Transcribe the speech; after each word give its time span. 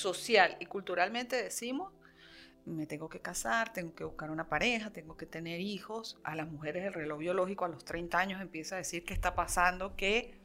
social 0.00 0.56
y 0.58 0.66
culturalmente 0.66 1.36
decimos, 1.36 1.92
me 2.64 2.86
tengo 2.86 3.08
que 3.08 3.20
casar, 3.20 3.72
tengo 3.72 3.94
que 3.94 4.04
buscar 4.04 4.30
una 4.30 4.48
pareja, 4.48 4.90
tengo 4.90 5.16
que 5.16 5.26
tener 5.26 5.60
hijos. 5.60 6.18
A 6.24 6.34
las 6.34 6.50
mujeres 6.50 6.84
el 6.84 6.94
reloj 6.94 7.18
biológico 7.18 7.64
a 7.64 7.68
los 7.68 7.84
30 7.84 8.18
años 8.18 8.40
empieza 8.40 8.76
a 8.76 8.78
decir 8.78 9.04
qué 9.04 9.14
está 9.14 9.34
pasando, 9.34 9.96
que... 9.96 10.40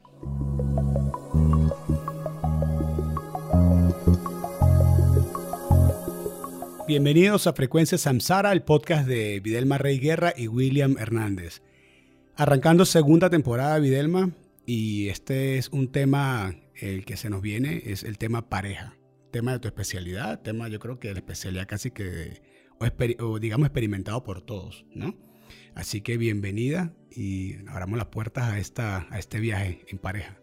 Bienvenidos 6.86 7.48
a 7.48 7.52
Frecuencia 7.52 7.98
Samsara, 7.98 8.52
el 8.52 8.62
podcast 8.62 9.08
de 9.08 9.40
Videlma 9.40 9.76
Rey 9.76 9.98
Guerra 9.98 10.32
y 10.36 10.46
William 10.46 10.96
Hernández. 10.98 11.62
Arrancando 12.36 12.84
segunda 12.84 13.28
temporada 13.28 13.74
de 13.74 13.80
Videlma 13.80 14.30
y 14.66 15.08
este 15.08 15.58
es 15.58 15.68
un 15.70 15.90
tema, 15.90 16.54
el 16.76 17.04
que 17.04 17.16
se 17.16 17.28
nos 17.28 17.42
viene, 17.42 17.82
es 17.86 18.04
el 18.04 18.18
tema 18.18 18.48
pareja 18.48 18.96
tema 19.36 19.52
de 19.52 19.58
tu 19.58 19.68
especialidad, 19.68 20.40
tema 20.40 20.66
yo 20.68 20.78
creo 20.80 20.98
que 20.98 21.12
la 21.12 21.18
especialidad 21.18 21.66
casi 21.68 21.90
que, 21.90 22.40
o, 23.20 23.38
digamos 23.38 23.66
experimentado 23.66 24.24
por 24.24 24.40
todos, 24.40 24.86
¿no? 24.94 25.14
Así 25.74 26.00
que 26.00 26.16
bienvenida 26.16 26.94
y 27.10 27.56
abramos 27.68 27.98
las 27.98 28.06
puertas 28.06 28.44
a, 28.44 28.58
esta, 28.58 29.06
a 29.10 29.18
este 29.18 29.38
viaje 29.38 29.84
en 29.88 29.98
pareja. 29.98 30.40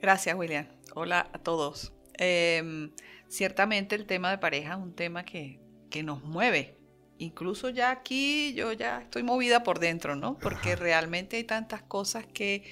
Gracias, 0.00 0.36
William. 0.36 0.68
Hola 0.94 1.28
a 1.32 1.38
todos. 1.38 1.92
Em, 2.16 2.92
ciertamente 3.26 3.96
el 3.96 4.06
tema 4.06 4.30
de 4.30 4.38
pareja 4.38 4.74
es 4.74 4.78
un 4.78 4.94
tema 4.94 5.24
que, 5.24 5.58
que 5.90 6.04
nos 6.04 6.22
mueve. 6.22 6.76
Incluso 7.18 7.68
ya 7.70 7.90
aquí 7.90 8.54
yo 8.54 8.72
ya 8.72 9.00
estoy 9.00 9.24
movida 9.24 9.64
por 9.64 9.80
dentro, 9.80 10.14
¿no? 10.14 10.38
Porque 10.38 10.76
realmente 10.76 11.36
hay 11.36 11.44
tantas 11.44 11.82
cosas 11.82 12.26
que 12.28 12.62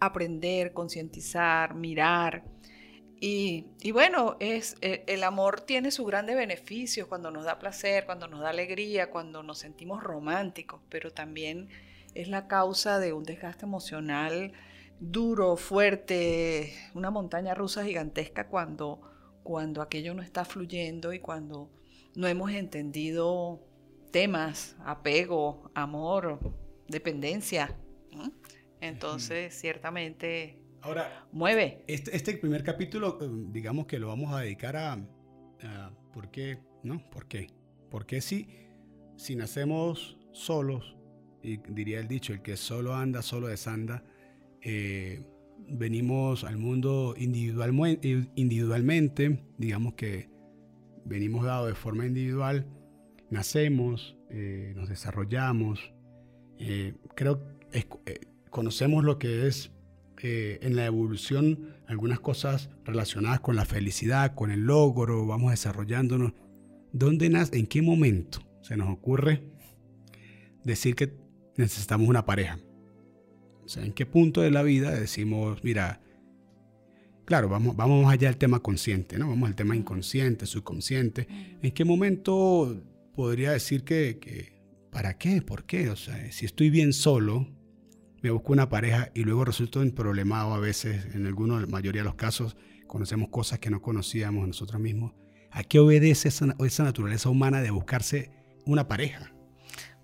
aprender, 0.00 0.72
concientizar, 0.72 1.74
mirar 1.74 2.42
y, 3.20 3.90
bueno, 3.92 4.36
es, 4.38 4.76
eh, 4.80 5.04
el 5.06 5.24
amor 5.24 5.60
tiene 5.60 5.90
sus 5.90 6.06
grandes 6.06 6.36
beneficios 6.36 7.08
cuando 7.08 7.30
nos 7.30 7.44
da 7.44 7.58
placer, 7.58 8.06
cuando 8.06 8.28
nos 8.28 8.40
da 8.40 8.50
alegría, 8.50 9.10
cuando 9.10 9.42
nos 9.42 9.58
sentimos 9.58 10.02
románticos, 10.02 10.80
pero 10.88 11.10
también 11.10 11.68
es 12.14 12.28
la 12.28 12.46
causa 12.48 12.98
de 12.98 13.12
un 13.12 13.24
desgaste 13.24 13.64
emocional 13.64 14.52
duro, 15.00 15.56
fuerte, 15.56 16.72
una 16.94 17.10
montaña 17.10 17.54
rusa 17.54 17.84
gigantesca 17.84 18.48
cuando, 18.48 19.00
cuando 19.42 19.82
aquello 19.82 20.14
no 20.14 20.22
está 20.22 20.44
fluyendo 20.44 21.12
y 21.12 21.20
cuando 21.20 21.70
no 22.14 22.26
hemos 22.26 22.50
entendido 22.52 23.60
temas, 24.10 24.76
apego, 24.84 25.70
amor, 25.74 26.40
dependencia. 26.88 27.76
Entonces, 28.80 29.58
ciertamente 29.58 30.58
Ahora, 30.80 31.26
mueve. 31.32 31.82
Este, 31.88 32.14
este, 32.14 32.36
primer 32.36 32.62
capítulo, 32.62 33.18
eh, 33.20 33.28
digamos 33.50 33.86
que 33.86 33.98
lo 33.98 34.08
vamos 34.08 34.32
a 34.32 34.40
dedicar 34.40 34.76
a, 34.76 34.98
¿por 36.12 36.30
qué? 36.30 36.58
¿No? 36.84 37.02
¿Por 37.10 37.26
qué? 37.26 37.48
Porque 37.90 38.20
si, 38.20 38.48
si 39.16 39.34
nacemos 39.34 40.18
solos, 40.32 40.96
y 41.42 41.56
diría 41.68 41.98
el 42.00 42.08
dicho, 42.08 42.32
el 42.32 42.42
que 42.42 42.56
solo 42.56 42.94
anda, 42.94 43.22
solo 43.22 43.48
desanda, 43.48 44.04
eh, 44.62 45.24
venimos 45.68 46.44
al 46.44 46.58
mundo 46.58 47.14
individual, 47.16 47.72
individualmente, 48.36 49.44
digamos 49.58 49.94
que 49.94 50.30
venimos 51.04 51.44
dados 51.44 51.68
de 51.68 51.74
forma 51.74 52.06
individual, 52.06 52.66
nacemos, 53.30 54.16
eh, 54.30 54.72
nos 54.76 54.88
desarrollamos, 54.88 55.92
creo, 57.14 57.40
conocemos 58.50 59.04
lo 59.04 59.18
que 59.18 59.46
es 59.46 59.72
eh, 60.22 60.58
en 60.62 60.76
la 60.76 60.86
evolución 60.86 61.76
algunas 61.86 62.20
cosas 62.20 62.70
relacionadas 62.84 63.40
con 63.40 63.56
la 63.56 63.64
felicidad, 63.64 64.34
con 64.34 64.50
el 64.50 64.60
logro, 64.60 65.26
vamos 65.26 65.52
desarrollándonos. 65.52 66.32
¿Dónde 66.92 67.28
nace, 67.28 67.58
en 67.58 67.66
qué 67.66 67.82
momento 67.82 68.40
se 68.62 68.76
nos 68.76 68.88
ocurre 68.88 69.42
decir 70.64 70.94
que 70.94 71.14
necesitamos 71.56 72.08
una 72.08 72.24
pareja? 72.24 72.58
O 73.64 73.68
sea, 73.68 73.84
¿en 73.84 73.92
qué 73.92 74.06
punto 74.06 74.40
de 74.40 74.50
la 74.50 74.62
vida 74.62 74.90
decimos, 74.90 75.62
mira, 75.62 76.00
claro, 77.24 77.48
vamos, 77.48 77.76
vamos 77.76 78.10
allá 78.10 78.28
al 78.28 78.38
tema 78.38 78.60
consciente, 78.60 79.18
¿no? 79.18 79.28
Vamos 79.28 79.48
al 79.48 79.54
tema 79.54 79.76
inconsciente, 79.76 80.46
subconsciente. 80.46 81.28
¿En 81.62 81.70
qué 81.72 81.84
momento 81.84 82.82
podría 83.14 83.52
decir 83.52 83.84
que, 83.84 84.18
que 84.18 84.58
¿para 84.90 85.18
qué? 85.18 85.42
¿Por 85.42 85.64
qué? 85.64 85.90
O 85.90 85.96
sea, 85.96 86.32
si 86.32 86.46
estoy 86.46 86.70
bien 86.70 86.92
solo, 86.92 87.46
me 88.22 88.30
busco 88.30 88.52
una 88.52 88.68
pareja 88.68 89.10
y 89.14 89.24
luego 89.24 89.44
resulto 89.44 89.82
problemado 89.94 90.54
a 90.54 90.58
veces, 90.58 91.14
en 91.14 91.26
algunos, 91.26 91.60
la 91.60 91.66
mayoría 91.66 92.02
de 92.02 92.06
los 92.06 92.16
casos, 92.16 92.56
conocemos 92.86 93.28
cosas 93.28 93.58
que 93.58 93.70
no 93.70 93.80
conocíamos 93.80 94.46
nosotros 94.46 94.80
mismos. 94.80 95.12
¿A 95.50 95.62
qué 95.62 95.78
obedece 95.78 96.28
esa, 96.28 96.54
esa 96.60 96.84
naturaleza 96.84 97.28
humana 97.28 97.60
de 97.62 97.70
buscarse 97.70 98.32
una 98.66 98.88
pareja? 98.88 99.32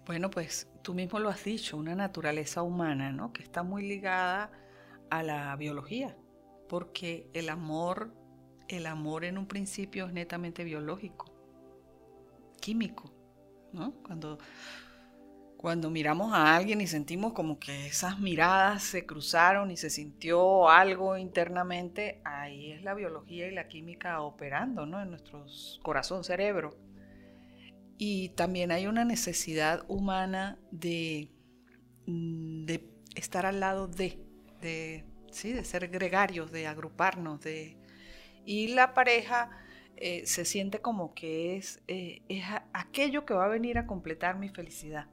Bueno, 0.06 0.30
pues 0.30 0.68
tú 0.82 0.94
mismo 0.94 1.18
lo 1.18 1.28
has 1.28 1.44
dicho, 1.44 1.76
una 1.76 1.94
naturaleza 1.94 2.62
humana, 2.62 3.10
¿no? 3.10 3.32
Que 3.32 3.42
está 3.42 3.62
muy 3.62 3.86
ligada 3.86 4.50
a 5.10 5.22
la 5.22 5.56
biología, 5.56 6.16
porque 6.68 7.28
el 7.32 7.48
amor, 7.48 8.14
el 8.68 8.86
amor 8.86 9.24
en 9.24 9.38
un 9.38 9.46
principio 9.46 10.06
es 10.06 10.12
netamente 10.12 10.62
biológico, 10.64 11.32
químico, 12.60 13.12
¿no? 13.72 13.92
Cuando 14.02 14.38
cuando 15.64 15.88
miramos 15.88 16.34
a 16.34 16.56
alguien 16.56 16.82
y 16.82 16.86
sentimos 16.86 17.32
como 17.32 17.58
que 17.58 17.86
esas 17.86 18.20
miradas 18.20 18.82
se 18.82 19.06
cruzaron 19.06 19.70
y 19.70 19.78
se 19.78 19.88
sintió 19.88 20.68
algo 20.68 21.16
internamente, 21.16 22.20
ahí 22.22 22.72
es 22.72 22.82
la 22.82 22.92
biología 22.92 23.48
y 23.48 23.54
la 23.54 23.66
química 23.66 24.20
operando 24.20 24.84
¿no? 24.84 25.00
en 25.00 25.08
nuestro 25.08 25.46
corazón, 25.80 26.22
cerebro. 26.22 26.76
Y 27.96 28.28
también 28.34 28.72
hay 28.72 28.86
una 28.86 29.06
necesidad 29.06 29.86
humana 29.88 30.58
de, 30.70 31.30
mm, 32.08 32.66
de 32.66 32.86
estar 33.14 33.46
al 33.46 33.60
lado 33.60 33.88
de, 33.88 34.22
de, 34.60 35.06
¿sí? 35.30 35.54
de 35.54 35.64
ser 35.64 35.88
gregarios, 35.88 36.52
de 36.52 36.66
agruparnos. 36.66 37.40
De, 37.40 37.78
y 38.44 38.74
la 38.74 38.92
pareja 38.92 39.48
eh, 39.96 40.26
se 40.26 40.44
siente 40.44 40.82
como 40.82 41.14
que 41.14 41.56
es, 41.56 41.82
eh, 41.88 42.20
es 42.28 42.44
aquello 42.74 43.24
que 43.24 43.32
va 43.32 43.46
a 43.46 43.48
venir 43.48 43.78
a 43.78 43.86
completar 43.86 44.36
mi 44.36 44.50
felicidad. 44.50 45.08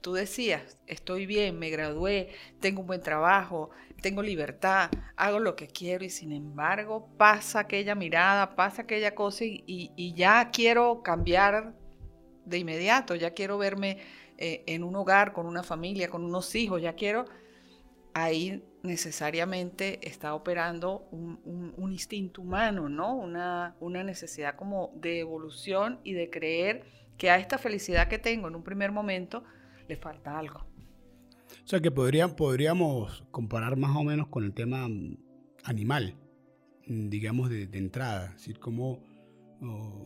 Tú 0.00 0.12
decías, 0.12 0.78
estoy 0.86 1.24
bien, 1.24 1.58
me 1.58 1.70
gradué, 1.70 2.28
tengo 2.60 2.82
un 2.82 2.86
buen 2.86 3.00
trabajo, 3.00 3.70
tengo 4.02 4.22
libertad, 4.22 4.90
hago 5.16 5.38
lo 5.38 5.56
que 5.56 5.66
quiero 5.66 6.04
y 6.04 6.10
sin 6.10 6.32
embargo 6.32 7.08
pasa 7.16 7.60
aquella 7.60 7.94
mirada, 7.94 8.54
pasa 8.54 8.82
aquella 8.82 9.14
cosa 9.14 9.44
y, 9.44 10.14
ya 10.14 10.50
quiero 10.50 11.02
cambiar 11.02 11.74
de 12.44 12.58
inmediato, 12.58 13.14
ya 13.14 13.32
quiero 13.32 13.56
verme 13.58 13.98
eh, 14.36 14.62
en 14.66 14.84
un 14.84 14.94
hogar, 14.94 15.32
con 15.32 15.46
una 15.46 15.62
familia, 15.62 16.10
con 16.10 16.22
unos 16.22 16.54
hijos, 16.54 16.82
ya 16.82 16.94
quiero, 16.94 17.24
ahí 18.12 18.62
necesariamente 18.82 20.06
está 20.06 20.34
operando 20.34 21.08
un, 21.10 21.92
instinto 21.92 22.42
humano, 22.42 22.88
¿no? 22.88 23.16
Una 23.16 24.04
necesidad 24.04 24.54
como 24.54 24.92
de 24.94 25.20
evolución 25.20 25.98
y 26.04 26.12
de 26.12 26.28
creer 26.28 26.84
que 27.18 27.30
a 27.30 27.38
esta 27.38 27.58
felicidad 27.58 28.08
que 28.08 28.18
tengo 28.18 28.48
en 28.48 28.54
un 28.54 28.62
primer 28.62 28.92
momento 28.92 29.44
le 29.88 29.96
falta 29.96 30.38
algo. 30.38 30.60
O 31.64 31.68
sea 31.68 31.80
que 31.80 31.90
podríamos 31.90 33.24
comparar 33.30 33.76
más 33.76 33.96
o 33.96 34.04
menos 34.04 34.28
con 34.28 34.44
el 34.44 34.54
tema 34.54 34.88
mm, 34.88 35.18
animal, 35.64 36.14
mm, 36.86 37.08
digamos 37.08 37.50
de, 37.50 37.68
entrada, 37.72 38.26
es 38.26 38.34
decir, 38.34 38.58
como, 38.58 39.02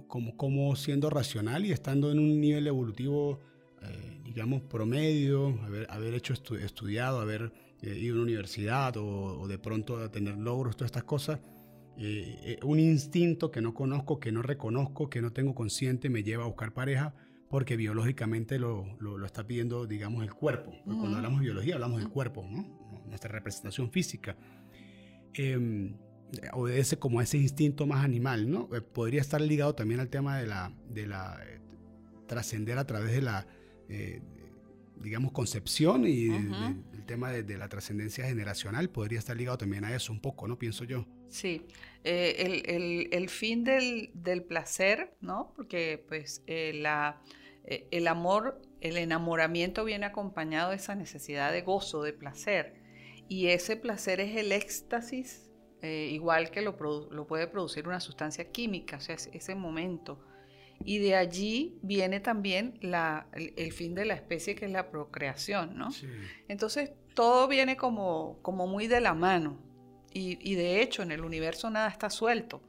como, 0.08 0.76
siendo 0.76 1.10
racional 1.10 1.66
y 1.66 1.72
estando 1.72 2.10
en 2.10 2.18
un 2.18 2.40
nivel 2.40 2.66
evolutivo, 2.66 3.40
eh, 3.82 4.20
digamos, 4.24 4.62
promedio, 4.62 5.58
haber, 5.64 5.86
haber 5.90 6.14
hecho 6.14 6.32
estudiado, 6.32 7.20
haber 7.20 7.52
eh, 7.82 7.98
ido 7.98 8.14
a 8.14 8.16
una 8.16 8.24
universidad 8.24 8.96
o, 8.96 9.40
o 9.40 9.48
de 9.48 9.58
pronto 9.58 10.10
tener 10.10 10.36
logros, 10.36 10.76
todas 10.76 10.88
estas 10.88 11.04
cosas, 11.04 11.40
eh, 11.98 12.38
eh, 12.42 12.58
un 12.64 12.80
instinto 12.80 13.50
que 13.50 13.60
no 13.60 13.74
conozco, 13.74 14.18
que 14.18 14.32
no 14.32 14.42
reconozco, 14.42 15.10
que 15.10 15.20
no 15.20 15.32
tengo 15.32 15.54
consciente, 15.54 16.10
me 16.10 16.22
lleva 16.22 16.44
a 16.44 16.46
buscar 16.46 16.72
pareja 16.72 17.14
porque 17.48 17.76
biológicamente 17.76 18.58
lo, 18.58 18.96
lo, 18.98 19.26
está 19.26 19.46
pidiendo, 19.46 19.86
digamos, 19.86 20.22
el 20.22 20.32
cuerpo. 20.32 20.72
Cuando 20.84 21.16
hablamos 21.16 21.40
de 21.40 21.44
biología 21.44 21.74
hablamos 21.74 22.00
del 22.00 22.08
cuerpo, 22.08 22.46
¿no? 22.50 22.82
nuestra 23.06 23.30
representación 23.30 23.90
física. 23.90 24.36
Eh, 25.34 25.94
obedece 26.54 26.98
como 26.98 27.20
ese 27.20 27.36
instinto 27.36 27.86
más 27.86 28.04
animal, 28.04 28.50
¿no? 28.50 28.74
Eh, 28.74 28.80
podría 28.80 29.20
estar 29.20 29.40
ligado 29.40 29.74
también 29.74 30.00
al 30.00 30.08
tema 30.08 30.38
de 30.38 30.46
la, 30.46 30.72
de 30.88 31.06
la 31.06 31.38
trascender 32.26 32.78
a 32.78 32.86
través 32.86 33.12
de 33.12 33.20
la, 33.20 33.46
digamos, 35.02 35.32
concepción 35.32 36.04
y 36.06 36.26
el 36.26 37.04
tema 37.06 37.30
de, 37.30 37.58
la 37.58 37.68
trascendencia 37.68 38.24
generacional 38.24 38.88
podría 38.90 39.18
estar 39.18 39.36
ligado 39.36 39.58
también 39.58 39.84
a 39.84 39.94
eso 39.94 40.12
un 40.12 40.20
poco, 40.20 40.48
¿no? 40.48 40.58
Pienso 40.58 40.84
yo. 40.84 41.06
Sí, 41.28 41.66
eh, 42.04 43.08
el, 43.10 43.28
fin 43.28 43.64
del, 43.64 44.44
placer, 44.48 45.14
¿no? 45.20 45.52
Porque 45.56 46.04
pues 46.08 46.42
eh, 46.46 46.72
la, 46.74 47.20
eh, 47.64 47.88
el 47.90 48.08
amor, 48.08 48.60
el 48.80 48.96
enamoramiento 48.96 49.84
viene 49.84 50.06
acompañado 50.06 50.70
de 50.70 50.76
esa 50.76 50.94
necesidad 50.94 51.52
de 51.52 51.62
gozo, 51.62 52.02
de 52.02 52.12
placer. 52.12 52.74
Y 53.28 53.48
ese 53.48 53.76
placer 53.76 54.20
es 54.20 54.36
el 54.36 54.52
éxtasis 54.52 55.52
eh, 55.82 56.10
igual 56.12 56.52
que 56.52 56.62
lo, 56.62 56.76
lo, 57.10 57.26
puede 57.26 57.48
producir 57.48 57.88
una 57.88 57.98
sustancia 57.98 58.52
química, 58.52 58.98
o 58.98 59.00
sea, 59.00 59.16
ese 59.16 59.54
momento. 59.56 60.20
Y 60.84 60.98
de 60.98 61.14
allí 61.14 61.78
viene 61.82 62.20
también 62.20 62.78
la, 62.80 63.28
el, 63.32 63.72
fin 63.72 63.94
de 63.94 64.04
la 64.04 64.14
especie, 64.14 64.54
que 64.54 64.66
es 64.66 64.70
la 64.70 64.90
procreación, 64.90 65.76
¿no? 65.76 65.88
Entonces, 66.48 66.92
todo 67.14 67.48
viene 67.48 67.76
como, 67.76 68.38
como 68.42 68.66
muy 68.66 68.86
de 68.86 69.00
la 69.00 69.14
mano. 69.14 69.58
Y, 70.12 70.38
y, 70.40 70.54
de 70.54 70.82
hecho, 70.82 71.02
en 71.02 71.10
el 71.10 71.24
universo 71.24 71.70
nada 71.70 71.88
está 71.88 72.10
suelto. 72.10 72.62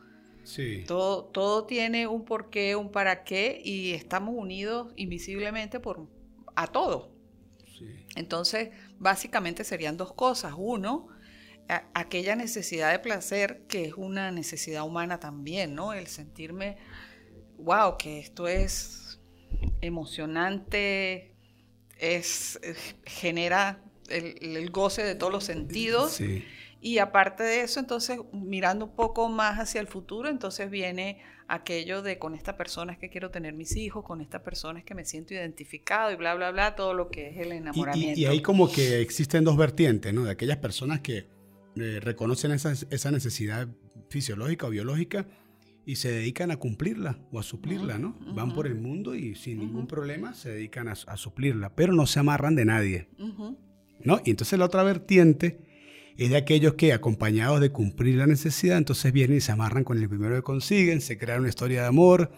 Sí. 0.44 0.84
Todo, 0.88 1.26
todo 1.26 1.66
tiene 1.66 2.08
un 2.08 2.26
porqué, 2.26 2.76
un 2.76 2.92
para 2.92 3.24
qué, 3.24 3.62
y 3.64 3.92
estamos 3.92 4.36
unidos 4.38 4.94
invisiblemente 4.96 5.80
por, 5.80 6.08
a 6.56 6.68
todo. 6.68 7.14
Entonces, 8.16 8.70
básicamente 9.00 9.64
serían 9.64 9.98
dos 9.98 10.14
cosas. 10.14 10.54
Uno, 10.56 11.08
aquella 11.94 12.36
necesidad 12.36 12.92
de 12.92 13.00
placer 13.00 13.64
que 13.68 13.86
es 13.86 13.94
una 13.96 14.32
necesidad 14.32 14.84
humana 14.84 15.20
también, 15.20 15.76
¿no? 15.76 15.94
El 15.94 16.08
sentirme, 16.08 16.78
wow, 17.64 17.98
que 17.98 18.20
esto 18.20 18.48
es 18.48 19.20
emocionante, 19.82 21.36
es, 21.98 22.60
genera 23.06 23.82
el, 24.10 24.70
goce 24.70 25.04
de 25.04 25.16
todos 25.16 25.32
los 25.32 25.44
sentidos. 25.44 26.20
Y 26.82 26.98
aparte 26.98 27.44
de 27.44 27.62
eso, 27.62 27.80
entonces, 27.80 28.20
mirando 28.34 28.86
un 28.86 28.96
poco 28.96 29.30
más 29.30 29.58
hacia 29.58 29.80
el 29.80 29.88
futuro, 29.88 30.28
entonces 30.30 30.70
viene 30.70 31.22
aquello 31.48 32.02
de 32.02 32.20
con 32.20 32.36
esta 32.36 32.58
persona 32.58 32.94
es 32.94 33.00
que 33.00 33.10
quiero 33.10 33.32
tener 33.32 33.54
mis 33.54 33.76
hijos, 33.76 34.04
con 34.04 34.22
esta 34.22 34.44
persona 34.44 34.80
es 34.80 34.86
que 34.86 34.96
me 34.96 35.06
siento 35.06 35.34
identificado 35.34 36.12
y 36.12 36.16
bla, 36.16 36.36
bla, 36.36 36.52
bla, 36.52 36.76
todo 36.76 36.94
lo 36.94 37.10
que 37.10 37.30
es 37.30 37.38
el 37.38 37.52
enamoramiento. 37.52 38.20
Y, 38.20 38.26
ahí 38.26 38.42
como 38.42 38.72
que 38.72 39.02
existen 39.02 39.44
dos 39.44 39.56
vertientes, 39.56 40.14
¿no? 40.14 40.26
De 40.26 40.32
aquellas 40.32 40.58
personas 40.58 41.02
que 41.02 41.28
eh, 41.76 42.00
reconocen 42.02 42.52
esa, 42.52 42.72
esa, 42.72 43.12
necesidad 43.12 43.68
fisiológica 44.10 44.68
o 44.68 44.70
biológica 44.70 45.26
y 45.86 45.98
se 45.98 46.12
dedican 46.12 46.52
a 46.52 46.58
cumplirla 46.58 47.20
o 47.32 47.40
a 47.40 47.44
suplirla, 47.44 47.98
¿no? 47.98 48.18
Van 48.36 48.54
por 48.54 48.68
el 48.68 48.76
mundo 48.76 49.16
y 49.16 49.36
sin 49.36 49.60
ningún 49.60 49.88
problema 49.88 50.34
se 50.34 50.50
dedican 50.50 50.88
a, 50.88 50.94
a, 50.94 51.18
suplirla, 51.18 51.76
pero 51.76 51.94
no 51.94 52.06
se 52.08 52.20
amarran 52.20 52.56
de 52.56 52.66
nadie, 52.66 53.10
¿no? 54.04 54.22
Y 54.24 54.32
entonces 54.32 54.58
la 54.58 54.66
otra 54.66 54.84
vertiente 54.84 55.60
es 56.18 56.30
de 56.30 56.38
aquellos 56.38 56.76
que, 56.76 56.94
acompañados 56.94 57.60
de 57.60 57.72
cumplir 57.72 58.16
la 58.16 58.28
necesidad, 58.28 58.78
entonces 58.78 59.12
vienen 59.12 59.38
y 59.38 59.42
se 59.42 59.52
amarran 59.52 59.84
con 59.84 59.98
el 59.98 60.08
primero 60.08 60.36
que 60.36 60.44
consiguen, 60.44 61.02
se 61.02 61.18
crean 61.18 61.40
una 61.40 61.50
historia 61.50 61.82
de 61.82 61.88
amor, 61.88 62.32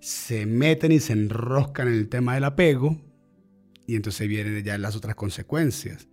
se 0.00 0.46
meten 0.46 0.92
y 0.92 1.00
se 1.00 1.12
enroscan 1.12 1.88
en 1.88 1.94
el 1.94 2.08
tema 2.08 2.34
del 2.34 2.44
apego, 2.44 3.00
y 3.86 3.96
entonces 3.96 4.28
vienen 4.28 4.62
ya 4.64 4.78
las 4.78 4.96
otras 4.96 5.14
consecuencias. 5.14 6.08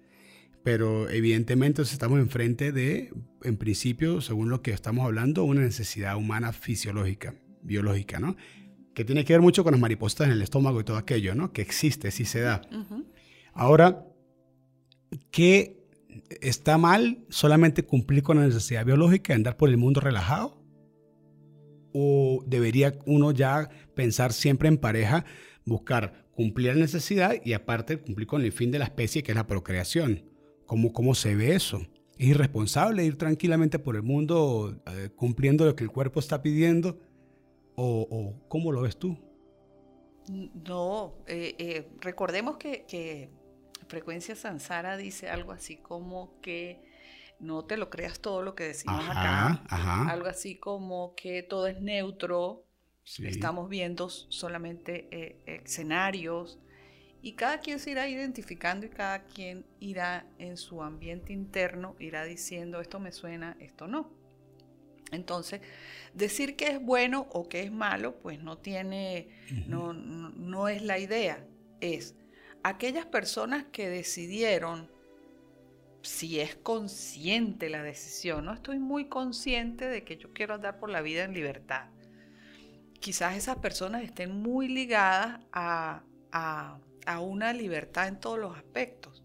Pero 0.64 1.10
evidentemente 1.10 1.82
estamos 1.82 2.20
enfrente 2.20 2.72
de, 2.72 3.12
en 3.44 3.58
principio, 3.58 4.22
según 4.22 4.50
lo 4.50 4.62
que 4.62 4.72
estamos 4.72 5.06
hablando, 5.06 5.44
una 5.44 5.62
necesidad 5.62 6.16
humana 6.18 6.54
fisiológica, 6.54 7.36
biológica, 7.64 8.20
¿no? 8.20 8.36
Que 8.94 9.06
tiene 9.06 9.26
que 9.26 9.34
ver 9.34 9.42
mucho 9.42 9.64
con 9.64 9.72
las 9.72 9.82
mariposas 9.82 10.28
en 10.28 10.34
el 10.34 10.42
estómago 10.42 10.80
y 10.82 10.84
todo 10.84 10.98
aquello, 10.98 11.34
¿no? 11.34 11.52
Que 11.52 11.62
existe, 11.62 12.12
sí 12.12 12.26
se 12.26 12.42
da. 12.42 12.62
Ahora, 13.54 14.06
¿qué 15.32 15.82
¿Está 16.42 16.78
mal 16.78 17.26
solamente 17.30 17.84
cumplir 17.84 18.24
con 18.24 18.38
la 18.38 18.46
necesidad 18.46 18.86
biológica, 18.86 19.34
andar 19.34 19.58
por 19.58 19.70
el 19.70 19.78
mundo 19.78 20.02
relajado? 20.02 20.62
¿O 21.94 22.44
debería 22.48 22.98
uno 23.06 23.32
ya 23.32 23.70
pensar 23.96 24.34
siempre 24.34 24.70
en 24.70 24.78
pareja, 24.78 25.26
buscar 25.66 26.28
cumplir 26.32 26.74
la 26.74 26.82
necesidad 26.82 27.36
y 27.44 27.54
aparte 27.54 27.98
cumplir 27.98 28.28
con 28.28 28.42
el 28.42 28.52
fin 28.52 28.72
de 28.72 28.80
la 28.80 28.86
especie, 28.86 29.24
que 29.24 29.32
es 29.32 29.36
la 29.36 29.48
procreación? 29.48 30.24
¿Cómo, 30.72 30.94
cómo 30.94 31.16
se 31.16 31.36
ve 31.36 31.54
eso? 31.54 31.86
¿Es 32.18 32.28
irresponsable 32.28 33.04
ir 33.04 33.18
tranquilamente 33.18 33.78
por 33.78 33.98
el 33.98 34.04
mundo 34.04 34.82
eh, 34.88 35.10
cumpliendo 35.14 35.66
lo 35.66 35.76
que 35.76 35.84
el 35.84 35.92
cuerpo 35.92 36.22
está 36.22 36.42
pidiendo? 36.42 36.98
¿O, 37.76 38.40
cómo 38.48 38.72
lo 38.72 38.84
ves 38.84 38.98
tú? 38.98 39.18
No, 40.30 41.14
eh, 41.28 41.56
eh, 41.58 41.90
recordemos 42.00 42.56
que, 42.56 42.86
que 42.86 43.30
frecuencia 43.90 44.34
Sansara 44.34 44.96
dice 44.96 45.30
algo 45.30 45.52
así 45.52 45.76
como 45.76 46.40
que 46.40 46.82
no 47.42 47.66
te 47.66 47.76
lo 47.76 47.90
creas 47.90 48.22
todo 48.22 48.42
lo 48.42 48.56
que 48.56 48.64
decimos 48.64 49.04
acá. 49.10 49.62
Algo 50.08 50.28
así 50.28 50.56
como 50.56 51.16
que 51.16 51.44
todo 51.44 51.68
es 51.68 51.82
neutro. 51.82 52.64
Estamos 53.04 53.68
viendo 53.68 54.08
solamente 54.08 55.10
eh, 55.12 55.62
escenarios. 55.66 56.60
Y 57.22 57.34
cada 57.34 57.60
quien 57.60 57.80
se 57.80 57.92
irá 57.92 58.08
identificando 58.08 58.86
y 58.86 58.90
cada 58.90 59.24
quien 59.24 59.66
irá 59.80 60.26
en 60.40 60.58
su 60.58 60.82
ambiente 60.82 61.34
interno, 61.34 61.96
irá 62.00 62.24
diciendo 62.24 62.82
esto 62.82 63.00
me 63.00 63.12
suena, 63.12 63.56
esto 63.60 63.88
no. 63.88 64.10
Entonces, 65.12 65.62
decir 66.14 66.56
que 66.56 66.70
es 66.70 66.82
bueno 66.82 67.28
o 67.32 67.48
que 67.48 67.62
es 67.62 67.72
malo, 67.72 68.16
pues 68.20 68.42
no 68.42 68.58
tiene, 68.58 69.28
no, 69.68 69.94
no 69.94 70.68
es 70.68 70.82
la 70.82 70.98
idea. 70.98 71.46
Es 71.82 72.16
aquellas 72.64 73.06
personas 73.06 73.66
que 73.72 73.90
decidieron, 73.90 74.90
si 76.02 76.40
es 76.40 76.56
consciente 76.56 77.70
la 77.70 77.84
decisión, 77.84 78.46
no 78.46 78.54
estoy 78.54 78.80
muy 78.80 79.06
consciente 79.06 79.86
de 79.86 80.04
que 80.04 80.18
yo 80.18 80.34
quiero 80.34 80.56
andar 80.56 80.80
por 80.80 80.90
la 80.90 81.02
vida 81.02 81.24
en 81.24 81.34
libertad. 81.34 81.90
Quizás 83.00 83.36
esas 83.36 83.58
personas 83.58 84.04
estén 84.04 84.42
muy 84.42 84.68
ligadas 84.68 85.40
a, 85.52 86.04
una 87.20 87.54
libertad 87.54 88.08
en 88.08 88.20
todos 88.20 88.40
los 88.40 88.56
aspectos. 88.56 89.24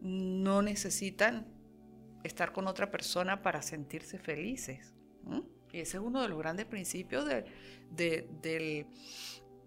No 0.00 0.62
necesitan 0.62 1.46
estar 2.24 2.52
con 2.52 2.66
otra 2.66 2.90
persona 2.90 3.42
para 3.42 3.62
sentirse 3.62 4.18
felices. 4.18 4.94
Y 5.72 5.80
ese 5.80 5.98
es 5.98 6.02
uno 6.02 6.22
de 6.22 6.28
los 6.28 6.38
grandes 6.38 6.66
principios 6.66 7.26
de, 7.26 8.86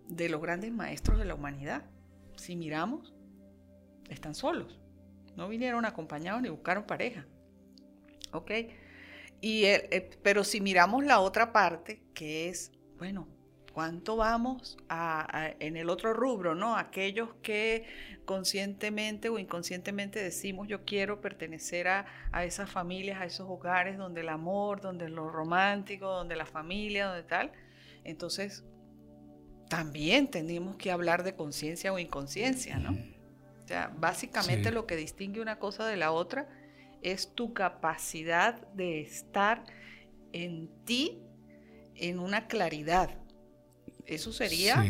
de 0.07 0.29
los 0.29 0.41
grandes 0.41 0.71
maestros 0.71 1.19
de 1.19 1.25
la 1.25 1.35
humanidad 1.35 1.83
si 2.41 2.55
miramos, 2.55 3.13
están 4.09 4.35
solos. 4.35 4.79
No 5.35 5.47
vinieron 5.47 5.85
acompañados 5.85 6.41
ni 6.41 6.49
buscaron 6.49 6.85
pareja. 6.85 7.25
¿Ok? 8.33 8.51
Y, 9.41 9.65
pero 10.23 10.43
si 10.43 10.59
miramos 10.59 11.03
la 11.05 11.19
otra 11.19 11.53
parte, 11.53 12.03
que 12.13 12.49
es, 12.49 12.71
bueno, 12.97 13.27
¿cuánto 13.73 14.15
vamos 14.15 14.77
a, 14.89 15.53
en 15.59 15.77
el 15.77 15.89
otro 15.89 16.13
rubro, 16.13 16.55
¿no? 16.55 16.77
Aquellos 16.77 17.29
que 17.41 17.85
conscientemente 18.25 19.29
o 19.29 19.39
inconscientemente 19.39 20.21
decimos 20.21 20.67
yo 20.67 20.85
quiero 20.85 21.21
pertenecer 21.21 21.87
a, 21.87 22.05
a, 22.31 22.45
esas 22.45 22.69
familias, 22.69 23.21
a 23.21 23.25
esos 23.25 23.49
hogares 23.49 23.97
donde 23.97 24.21
el 24.21 24.29
amor, 24.29 24.81
donde 24.81 25.09
lo 25.09 25.29
romántico, 25.29 26.07
donde 26.07 26.35
la 26.35 26.45
familia, 26.45 27.07
donde 27.07 27.23
tal. 27.23 27.51
Entonces, 28.03 28.63
también 29.69 30.29
tenemos 30.29 30.75
que 30.75 30.91
hablar 30.91 31.23
de 31.23 31.35
conciencia 31.35 31.93
o 31.93 31.99
inconsciencia, 31.99 32.77
¿no? 32.77 32.91
O 32.91 33.67
sea, 33.67 33.93
básicamente 33.97 34.71
lo 34.71 34.85
que 34.85 34.97
distingue 34.97 35.39
una 35.39 35.59
cosa 35.59 35.87
de 35.87 35.95
la 35.95 36.11
otra 36.11 36.49
es 37.01 37.33
tu 37.33 37.53
capacidad 37.53 38.67
de 38.73 39.01
estar 39.01 39.63
en 40.33 40.69
ti 40.83 41.21
en 41.95 42.19
una 42.19 42.47
claridad. 42.47 43.17
Eso 44.11 44.33
sería 44.33 44.83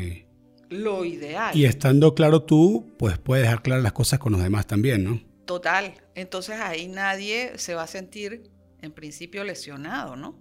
lo 0.69 1.05
ideal. 1.05 1.55
Y 1.55 1.65
estando 1.65 2.15
claro 2.15 2.43
tú, 2.43 2.93
pues 2.97 3.19
puedes 3.19 3.43
dejar 3.43 3.61
claras 3.61 3.83
las 3.83 3.93
cosas 3.93 4.19
con 4.19 4.31
los 4.31 4.41
demás 4.41 4.65
también, 4.65 5.03
¿no? 5.03 5.21
Total. 5.45 5.93
Entonces 6.15 6.59
ahí 6.59 6.87
nadie 6.87 7.57
se 7.57 7.75
va 7.75 7.83
a 7.83 7.87
sentir 7.87 8.49
en 8.81 8.91
principio 8.91 9.43
lesionado, 9.43 10.15
¿no? 10.15 10.39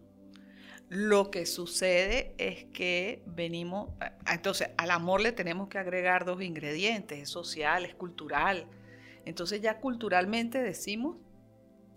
Lo 0.89 1.31
que 1.31 1.47
sucede 1.47 2.35
es 2.39 2.65
que 2.73 3.23
venimos, 3.27 3.91
entonces 4.27 4.71
al 4.77 4.91
amor 4.91 5.21
le 5.21 5.33
tenemos 5.33 5.69
que 5.69 5.79
agregar 5.79 6.25
dos 6.25 6.43
ingredientes, 6.43 7.19
es 7.19 7.29
social, 7.29 7.85
es 7.85 7.95
cultural. 7.95 8.67
Entonces 9.25 9.61
ya 9.61 9.79
culturalmente 9.79 10.63
decimos, 10.63 11.19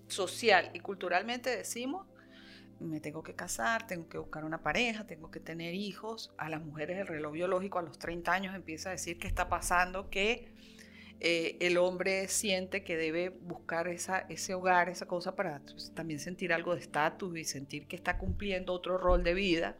social 0.07 0.69
y 0.73 0.79
culturalmente 0.79 1.55
decimos, 1.55 2.05
me 2.83 2.99
tengo 2.99 3.23
que 3.23 3.35
casar, 3.35 3.87
tengo 3.87 4.07
que 4.09 4.17
buscar 4.17 4.45
una 4.45 4.61
pareja, 4.61 5.05
tengo 5.05 5.31
que 5.31 5.39
tener 5.39 5.73
hijos. 5.73 6.33
A 6.37 6.49
las 6.49 6.61
mujeres 6.61 6.99
el 6.99 7.07
reloj 7.07 7.33
biológico 7.33 7.79
a 7.79 7.81
los 7.81 7.97
30 7.99 8.31
años 8.31 8.55
empieza 8.55 8.89
a 8.89 8.91
decir 8.91 9.17
qué 9.17 9.27
está 9.27 9.49
pasando, 9.49 10.09
que 10.09 10.53
eh, 11.19 11.57
el 11.61 11.77
hombre 11.77 12.27
siente 12.27 12.83
que 12.83 12.97
debe 12.97 13.29
buscar 13.29 13.87
esa, 13.87 14.19
ese 14.29 14.53
hogar, 14.53 14.89
esa 14.89 15.07
cosa 15.07 15.35
para 15.35 15.59
pues, 15.59 15.93
también 15.95 16.19
sentir 16.19 16.51
algo 16.51 16.75
de 16.75 16.81
estatus 16.81 17.37
y 17.37 17.45
sentir 17.45 17.87
que 17.87 17.95
está 17.95 18.17
cumpliendo 18.17 18.73
otro 18.73 18.97
rol 18.97 19.23
de 19.23 19.33
vida. 19.33 19.77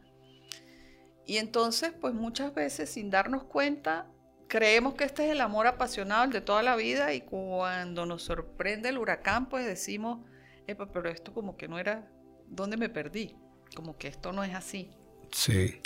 Y 1.26 1.38
entonces, 1.38 1.92
pues 2.00 2.14
muchas 2.14 2.54
veces 2.54 2.90
sin 2.90 3.10
darnos 3.10 3.44
cuenta, 3.44 4.06
creemos 4.48 4.94
que 4.94 5.04
este 5.04 5.26
es 5.26 5.32
el 5.32 5.40
amor 5.40 5.66
apasionado, 5.66 6.24
el 6.24 6.30
de 6.30 6.40
toda 6.40 6.62
la 6.62 6.76
vida, 6.76 7.12
y 7.14 7.22
cuando 7.22 8.06
nos 8.06 8.22
sorprende 8.22 8.88
el 8.90 8.98
huracán, 8.98 9.48
pues 9.48 9.66
decimos, 9.66 10.20
pero 10.66 11.08
esto 11.08 11.32
como 11.32 11.56
que 11.56 11.68
no 11.68 11.78
era, 11.78 12.08
¿dónde 12.48 12.76
me 12.76 12.88
perdí? 12.88 13.36
Como 13.74 13.96
que 13.96 14.08
esto 14.08 14.32
no 14.32 14.44
es 14.44 14.54
así. 14.54 14.90
Sí. 15.30 15.80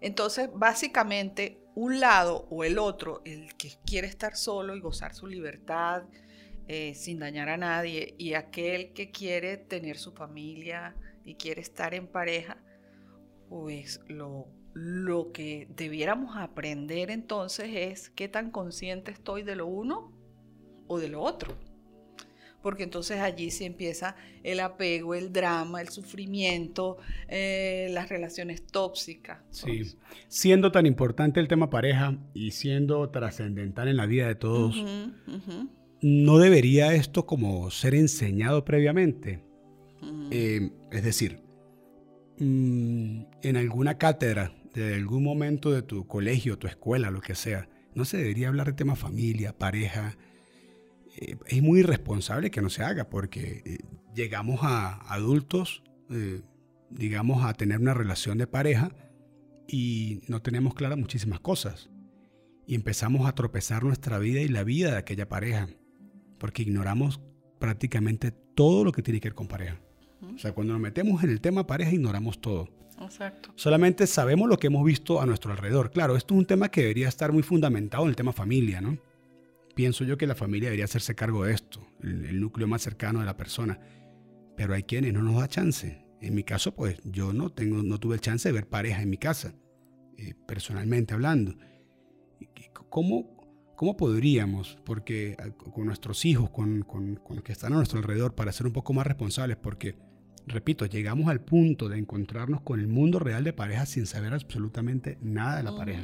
Entonces, 0.00 0.48
básicamente, 0.54 1.60
un 1.74 2.00
lado 2.00 2.46
o 2.50 2.64
el 2.64 2.78
otro, 2.78 3.22
el 3.24 3.54
que 3.56 3.72
quiere 3.86 4.06
estar 4.06 4.36
solo 4.36 4.76
y 4.76 4.80
gozar 4.80 5.14
su 5.14 5.26
libertad 5.26 6.04
eh, 6.66 6.94
sin 6.94 7.18
dañar 7.18 7.48
a 7.48 7.56
nadie, 7.56 8.14
y 8.18 8.34
aquel 8.34 8.92
que 8.92 9.10
quiere 9.10 9.56
tener 9.56 9.96
su 9.96 10.12
familia 10.12 10.94
y 11.24 11.36
quiere 11.36 11.62
estar 11.62 11.94
en 11.94 12.06
pareja, 12.06 12.58
pues 13.48 14.00
lo, 14.06 14.48
lo 14.74 15.32
que 15.32 15.66
debiéramos 15.70 16.36
aprender 16.36 17.10
entonces 17.10 17.70
es 17.72 18.10
qué 18.10 18.28
tan 18.28 18.50
consciente 18.50 19.10
estoy 19.10 19.44
de 19.44 19.56
lo 19.56 19.66
uno 19.66 20.12
o 20.88 20.98
de 20.98 21.08
lo 21.08 21.22
otro. 21.22 21.54
Porque 22.62 22.82
entonces 22.82 23.20
allí 23.20 23.50
se 23.50 23.66
empieza 23.66 24.16
el 24.42 24.60
apego, 24.60 25.14
el 25.14 25.32
drama, 25.32 25.80
el 25.80 25.88
sufrimiento, 25.88 26.98
eh, 27.28 27.88
las 27.92 28.08
relaciones 28.08 28.66
tóxicas. 28.66 29.38
Sí, 29.50 29.96
siendo 30.26 30.72
tan 30.72 30.86
importante 30.86 31.40
el 31.40 31.48
tema 31.48 31.70
pareja 31.70 32.18
y 32.34 32.50
siendo 32.50 33.08
trascendental 33.10 33.88
en 33.88 33.96
la 33.96 34.06
vida 34.06 34.26
de 34.26 34.34
todos, 34.34 34.74
¿no 36.00 36.38
debería 36.38 36.94
esto 36.94 37.26
como 37.26 37.70
ser 37.70 37.94
enseñado 37.94 38.64
previamente? 38.64 39.44
Eh, 40.30 40.70
es 40.90 41.04
decir, 41.04 41.40
mm, 42.38 43.20
en 43.42 43.56
alguna 43.56 43.98
cátedra 43.98 44.52
de 44.74 44.94
algún 44.94 45.24
momento 45.24 45.72
de 45.72 45.82
tu 45.82 46.06
colegio, 46.06 46.58
tu 46.58 46.66
escuela, 46.66 47.10
lo 47.10 47.20
que 47.20 47.34
sea, 47.34 47.68
no 47.94 48.04
se 48.04 48.16
debería 48.18 48.48
hablar 48.48 48.68
de 48.68 48.72
tema 48.74 48.96
familia, 48.96 49.56
pareja. 49.56 50.16
Eh, 51.20 51.36
es 51.46 51.62
muy 51.62 51.80
irresponsable 51.80 52.50
que 52.50 52.62
no 52.62 52.70
se 52.70 52.82
haga 52.82 53.10
porque 53.10 53.62
eh, 53.64 53.78
llegamos 54.14 54.60
a 54.62 54.96
adultos, 55.12 55.82
digamos, 56.88 57.44
a 57.44 57.52
tener 57.52 57.80
una 57.80 57.92
relación 57.92 58.38
de 58.38 58.46
pareja 58.46 58.92
y 59.66 60.22
no 60.28 60.40
tenemos 60.40 60.74
claras 60.74 60.96
muchísimas 60.96 61.40
cosas. 61.40 61.90
Y 62.66 62.74
empezamos 62.74 63.28
a 63.28 63.34
tropezar 63.34 63.84
nuestra 63.84 64.18
vida 64.18 64.40
y 64.40 64.48
la 64.48 64.64
vida 64.64 64.92
de 64.92 64.96
aquella 64.96 65.28
pareja 65.28 65.68
porque 66.38 66.62
ignoramos 66.62 67.20
prácticamente 67.58 68.30
todo 68.30 68.84
lo 68.84 68.92
que 68.92 69.02
tiene 69.02 69.20
que 69.20 69.28
ver 69.28 69.34
con 69.34 69.48
pareja. 69.48 69.80
O 70.34 70.38
sea, 70.38 70.52
cuando 70.52 70.72
nos 70.72 70.82
metemos 70.82 71.22
en 71.22 71.30
el 71.30 71.40
tema 71.40 71.66
pareja, 71.66 71.92
ignoramos 71.92 72.40
todo. 72.40 72.68
Exacto. 73.00 73.50
Solamente 73.54 74.06
sabemos 74.06 74.48
lo 74.48 74.56
que 74.56 74.66
hemos 74.66 74.84
visto 74.84 75.20
a 75.20 75.26
nuestro 75.26 75.52
alrededor. 75.52 75.90
Claro, 75.90 76.16
esto 76.16 76.34
es 76.34 76.38
un 76.38 76.46
tema 76.46 76.68
que 76.68 76.82
debería 76.82 77.08
estar 77.08 77.32
muy 77.32 77.42
fundamentado 77.42 78.02
en 78.04 78.10
el 78.10 78.16
tema 78.16 78.32
familia, 78.32 78.80
¿no? 78.80 78.98
Pienso 79.78 80.02
yo 80.02 80.18
que 80.18 80.26
la 80.26 80.34
familia 80.34 80.70
debería 80.70 80.86
hacerse 80.86 81.14
cargo 81.14 81.44
de 81.44 81.54
esto, 81.54 81.86
el, 82.02 82.40
núcleo 82.40 82.66
más 82.66 82.82
cercano 82.82 83.20
de 83.20 83.26
la 83.26 83.36
persona. 83.36 83.78
Pero 84.56 84.74
hay 84.74 84.82
quienes 84.82 85.12
no 85.12 85.22
nos 85.22 85.36
da 85.38 85.46
chance. 85.46 86.04
En 86.20 86.34
mi 86.34 86.42
caso, 86.42 86.74
pues 86.74 86.98
yo 87.04 87.32
no, 87.32 87.50
tengo, 87.50 87.84
no 87.84 88.00
tuve 88.00 88.16
el 88.16 88.20
chance 88.20 88.48
de 88.48 88.52
ver 88.52 88.68
pareja 88.68 89.02
en 89.02 89.10
mi 89.10 89.18
casa, 89.18 89.54
eh, 90.16 90.34
personalmente 90.48 91.14
hablando. 91.14 91.54
¿Cómo, 92.90 93.36
¿Cómo 93.76 93.96
podríamos, 93.96 94.78
porque 94.84 95.36
ah, 95.38 95.50
con 95.50 95.86
nuestros 95.86 96.24
hijos, 96.24 96.50
con, 96.50 96.84
los 97.30 97.44
que 97.44 97.52
están 97.52 97.72
a 97.72 97.76
nuestro 97.76 98.00
alrededor, 98.00 98.34
para 98.34 98.50
ser 98.50 98.66
un 98.66 98.72
poco 98.72 98.92
más 98.94 99.06
responsables? 99.06 99.58
Porque, 99.58 99.94
repito, 100.48 100.86
llegamos 100.86 101.28
al 101.28 101.40
punto 101.40 101.88
de 101.88 101.98
encontrarnos 101.98 102.62
con 102.62 102.80
el 102.80 102.88
mundo 102.88 103.20
real 103.20 103.44
de 103.44 103.52
pareja 103.52 103.86
sin 103.86 104.06
saber 104.06 104.34
absolutamente 104.34 105.18
nada 105.22 105.58
de 105.58 105.62
la 105.62 105.76
pareja. 105.76 106.02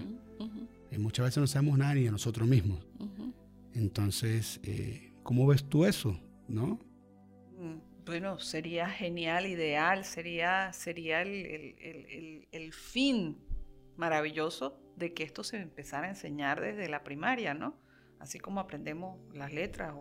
Y 0.92 0.98
muchas 0.98 1.24
veces 1.24 1.38
no 1.38 1.48
sabemos 1.48 1.76
nada 1.76 1.94
ni 1.94 2.04
de 2.04 2.12
nosotros 2.12 2.46
mismos. 2.46 2.86
Entonces, 3.74 4.60
eh, 4.62 5.12
¿cómo 5.22 5.46
ves 5.46 5.68
tú 5.68 5.84
eso? 5.84 6.18
¿No? 6.48 6.78
Mm, 7.58 8.04
bueno, 8.06 8.38
sería 8.38 8.88
genial, 8.88 9.46
ideal, 9.46 10.04
sería, 10.04 10.72
sería 10.72 11.22
el, 11.22 12.46
el 12.50 12.72
fin 12.72 13.38
maravilloso 13.96 14.80
de 14.96 15.12
que 15.12 15.22
esto 15.22 15.44
se 15.44 15.58
empezara 15.58 16.06
a 16.06 16.10
enseñar 16.10 16.60
desde 16.60 16.88
la 16.88 17.02
primaria, 17.02 17.54
¿no? 17.54 17.76
Así 18.18 18.38
como 18.38 18.60
aprendemos 18.60 19.18
las 19.34 19.52
letras. 19.52 19.94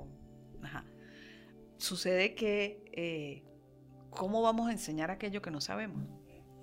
Sucede 1.77 2.35
que, 2.35 2.83
eh, 2.93 3.43
¿cómo 4.09 4.41
vamos 4.41 4.69
a 4.69 4.71
enseñar 4.71 5.11
aquello 5.11 5.41
que 5.41 5.51
no 5.51 5.59
sabemos? 5.59 6.05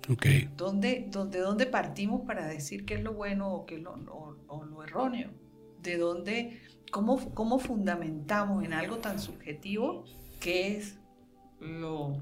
Okay. 0.09 0.49
¿Dónde, 0.57 1.07
dónde, 1.11 1.39
¿Dónde 1.39 1.67
partimos 1.67 2.21
para 2.25 2.47
decir 2.47 2.85
qué 2.85 2.95
es 2.95 3.03
lo 3.03 3.13
bueno 3.13 3.53
o 3.53 3.65
qué 3.65 3.75
es 3.75 3.81
lo, 3.81 3.95
lo 3.95 4.83
erróneo? 4.83 5.29
¿De 5.81 5.97
dónde, 5.97 6.61
cómo, 6.91 7.33
cómo 7.33 7.59
fundamentamos 7.59 8.63
en 8.63 8.73
algo 8.73 8.97
tan 8.97 9.19
subjetivo 9.19 10.05
que 10.39 10.77
es 10.77 10.99
lo, 11.59 12.17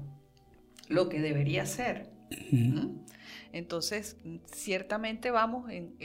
lo 0.88 1.08
que 1.08 1.20
debería 1.20 1.66
ser? 1.66 2.10
Entonces, 3.52 4.16
ciertamente 4.46 5.30
vamos 5.30 5.68
en, 5.70 5.96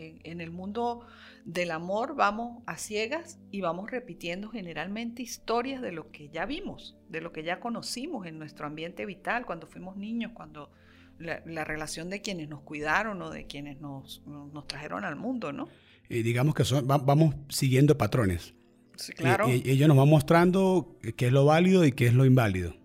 el 0.41 0.51
mundo 0.51 1.05
del 1.43 1.71
amor, 1.71 2.15
vamos 2.15 2.63
a 2.65 2.77
ciegas 2.77 3.39
y 3.51 3.61
vamos 3.61 3.91
repitiendo 3.91 4.49
generalmente 4.49 5.21
historias 5.21 5.81
de 5.81 5.91
lo 5.91 6.11
que 6.11 6.29
ya 6.29 6.45
vimos, 6.45 6.97
de 7.09 7.21
lo 7.21 7.31
que 7.31 7.43
ya 7.43 7.59
conocimos 7.59 8.25
en 8.25 8.39
nuestro 8.39 8.65
ambiente 8.65 9.05
vital 9.05 9.45
cuando 9.45 9.67
fuimos 9.67 9.95
niños, 9.95 10.31
cuando 10.33 10.71
la, 11.19 11.63
relación 11.63 12.09
de 12.09 12.21
quienes 12.21 12.49
nos 12.49 12.61
cuidaron 12.61 13.21
o 13.21 13.29
de 13.29 13.45
quienes 13.45 13.79
nos, 13.79 14.23
trajeron 14.67 15.05
al 15.05 15.15
mundo, 15.15 15.53
¿no? 15.53 15.67
Y 16.09 16.21
digamos 16.23 16.55
que 16.55 16.63
vamos 16.83 17.35
siguiendo 17.49 17.97
patrones. 17.97 18.53
Sí, 18.95 19.13
claro. 19.13 19.49
Y, 19.49 19.69
ellos 19.69 19.87
nos 19.87 19.97
van 19.97 20.09
mostrando 20.09 20.97
qué 21.17 21.27
es 21.27 21.33
lo 21.33 21.45
válido 21.45 21.85
y 21.85 21.91
qué 21.91 22.07
es 22.07 22.13
lo 22.13 22.25
inválido. 22.25 22.75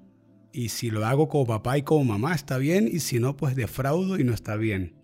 Y 0.52 0.70
si 0.70 0.90
lo 0.90 1.06
hago 1.06 1.28
como 1.28 1.46
papá 1.46 1.78
y 1.78 1.82
como 1.82 2.04
mamá, 2.04 2.34
está 2.34 2.58
bien. 2.58 2.88
Y 2.90 3.00
si 3.00 3.20
no, 3.20 3.36
pues 3.36 3.54
defraudo 3.54 4.18
y 4.18 4.24
no 4.24 4.34
está 4.34 4.56
bien. 4.56 4.94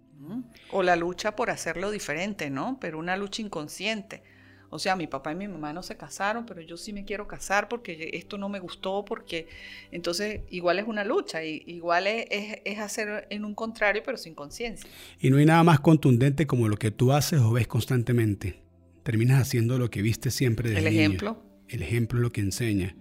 O 0.72 0.82
la 0.82 0.96
lucha 0.96 1.36
por 1.36 1.50
hacerlo 1.50 1.90
diferente, 1.90 2.50
¿no? 2.50 2.78
Pero 2.80 2.98
una 2.98 3.16
lucha 3.16 3.42
inconsciente. 3.42 4.22
O 4.70 4.78
sea, 4.78 4.96
mi 4.96 5.06
papá 5.06 5.32
y 5.32 5.36
mi 5.36 5.48
mamá 5.48 5.72
no 5.72 5.82
se 5.82 5.96
casaron, 5.96 6.44
pero 6.44 6.60
yo 6.60 6.76
sí 6.76 6.92
me 6.92 7.04
quiero 7.04 7.28
casar 7.28 7.68
porque 7.68 8.10
esto 8.14 8.36
no 8.36 8.48
me 8.48 8.58
gustó, 8.58 9.04
porque 9.04 9.46
entonces 9.92 10.40
igual 10.50 10.78
es 10.78 10.86
una 10.86 11.04
lucha, 11.04 11.44
y 11.44 11.62
igual 11.66 12.06
es, 12.06 12.26
es, 12.64 12.78
hacer 12.78 13.26
en 13.30 13.44
un 13.44 13.54
contrario, 13.54 14.02
pero 14.04 14.16
sin 14.16 14.34
conciencia. 14.34 14.88
Y 15.20 15.30
no 15.30 15.36
hay 15.36 15.46
nada 15.46 15.62
más 15.62 15.80
contundente 15.80 16.46
como 16.46 16.68
lo 16.68 16.76
que 16.76 16.90
tú 16.90 17.12
haces 17.12 17.40
o 17.40 17.52
ves 17.52 17.66
constantemente. 17.66 18.62
Terminas 19.02 19.40
haciendo 19.40 19.78
lo 19.78 19.88
que 19.88 20.02
viste 20.02 20.30
siempre 20.30 20.70
desde 20.70 20.80
El 20.80 20.94
ejemplo. 20.94 21.42
El 21.68 21.82
ejemplo 21.82 22.18
es 22.18 22.22
lo 22.22 22.32
que 22.32 22.40
enseña. 22.40 22.96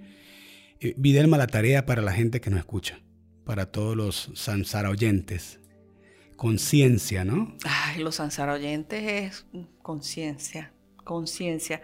Eh, 0.79 0.93
Videlma, 0.98 1.38
la 1.38 1.48
tarea 1.48 1.86
para 1.86 2.01
la 2.01 2.13
gente 2.13 2.41
que 2.41 2.50
nos 2.50 2.60
escucha, 2.60 3.00
para 3.43 3.72
todos 3.72 3.95
los 3.95 4.31
Sansara 4.36 4.89
oyentes. 4.89 5.60
Conciencia, 6.36 7.25
¿no? 7.25 7.55
Ay, 7.63 8.03
los 8.03 8.15
Sansara 8.15 8.53
oyentes 8.53 9.03
es 9.03 9.45
conciencia, 9.81 10.74
conciencia. 11.05 11.81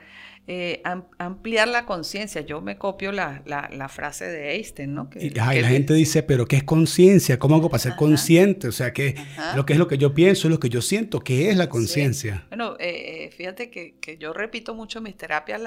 Eh, 0.48 0.82
ampliar 1.18 1.68
la 1.68 1.86
conciencia. 1.86 2.42
Yo 2.42 2.60
me 2.60 2.78
copio 2.78 3.12
la, 3.12 3.42
frase 3.90 4.26
de 4.26 4.56
Einstein, 4.56 4.94
¿no? 4.94 5.10
y, 5.16 5.30
la 5.30 5.46
gente 5.54 5.94
dice, 5.94 6.24
pero 6.24 6.46
¿qué 6.46 6.58
es 6.58 6.64
conciencia? 6.64 7.40
¿Cómo 7.40 7.56
hago 7.56 7.70
para 7.70 7.82
ser 7.82 7.96
consciente? 7.96 8.68
O 8.68 8.72
sea, 8.72 8.92
¿qué, 8.92 9.16
lo 9.56 9.66
que 9.66 9.74
es 9.74 9.80
lo 9.80 9.88
que 9.88 9.98
yo 9.98 10.14
pienso, 10.14 10.50
lo 10.50 10.60
que 10.60 10.68
yo 10.68 10.82
siento? 10.82 11.22
¿Qué 11.22 11.52
es 11.52 11.56
la 11.56 11.70
conciencia? 11.70 12.46
Bueno, 12.50 12.76
eh, 12.80 13.30
fíjate 13.38 13.70
que, 13.70 14.18
yo 14.20 14.34
repito 14.34 14.74
mucho 14.74 14.98
en 14.98 15.04
mis 15.04 15.16
terapias 15.16 15.62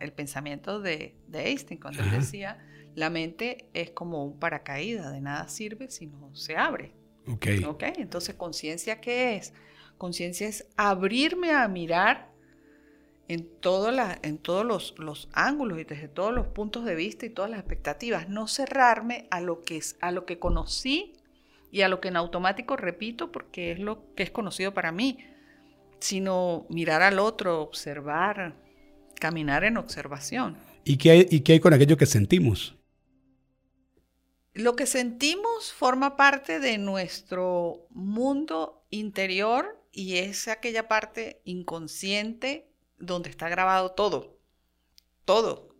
el 0.00 0.12
pensamiento 0.12 0.80
de, 0.80 1.14
de, 1.28 1.48
Einstein, 1.48 1.78
cuando 1.78 2.02
él 2.02 2.10
decía, 2.10 2.58
la 2.94 3.10
mente 3.10 3.68
es 3.74 3.90
como 3.90 4.24
un 4.24 4.38
paracaídas, 4.40 5.12
de 5.12 5.20
nada 5.20 5.48
sirve 5.48 5.90
si 5.90 6.06
no 6.06 6.34
se 6.34 6.56
abre. 6.56 6.94
Ok. 7.28 7.46
Ok, 7.68 7.82
entonces, 7.98 8.34
¿conciencia 8.34 9.00
qué 9.00 9.36
es? 9.36 9.52
Conciencia 9.98 10.48
es 10.48 10.66
abrirme 10.76 11.52
a 11.52 11.68
mirar 11.68 12.29
en, 13.30 13.48
en 14.22 14.38
todos 14.38 14.66
los, 14.66 14.98
los, 14.98 15.28
ángulos 15.32 15.78
y 15.78 15.84
desde 15.84 16.08
todos 16.08 16.34
los 16.34 16.48
puntos 16.48 16.84
de 16.84 16.96
vista 16.96 17.26
y 17.26 17.30
todas 17.30 17.48
las 17.48 17.60
expectativas. 17.60 18.28
No 18.28 18.48
cerrarme 18.48 19.28
a 19.30 19.40
lo 19.40 19.62
que, 19.62 19.76
es, 19.76 19.96
a 20.00 20.10
lo 20.10 20.26
que 20.26 20.40
conocí 20.40 21.12
y 21.70 21.82
a 21.82 21.88
lo 21.88 22.00
que 22.00 22.08
en 22.08 22.16
automático 22.16 22.76
repito 22.76 23.30
porque 23.30 23.70
es 23.70 23.78
lo 23.78 24.12
que 24.16 24.24
es 24.24 24.32
conocido 24.32 24.74
para 24.74 24.90
mí, 24.90 25.18
sino 26.00 26.66
mirar 26.70 27.02
al 27.02 27.20
otro, 27.20 27.62
observar, 27.62 28.56
caminar 29.20 29.62
en 29.62 29.76
observación. 29.76 30.56
¿Y 30.84 30.96
qué 30.96 31.10
hay, 31.12 31.26
y 31.30 31.40
qué 31.40 31.52
hay 31.52 31.60
con 31.60 31.72
aquello 31.72 31.96
que 31.96 32.06
sentimos? 32.06 32.74
Lo 34.54 34.74
que 34.74 34.86
sentimos 34.86 35.72
forma 35.72 36.16
parte 36.16 36.58
de 36.58 36.78
nuestro 36.78 37.86
mundo 37.90 38.84
interior 38.90 39.80
y 39.92 40.16
es 40.16 40.48
aquella 40.48 40.88
parte 40.88 41.40
inconsciente 41.44 42.69
donde 43.00 43.30
está 43.30 43.48
grabado 43.48 43.92
todo, 43.92 44.38
todo. 45.24 45.70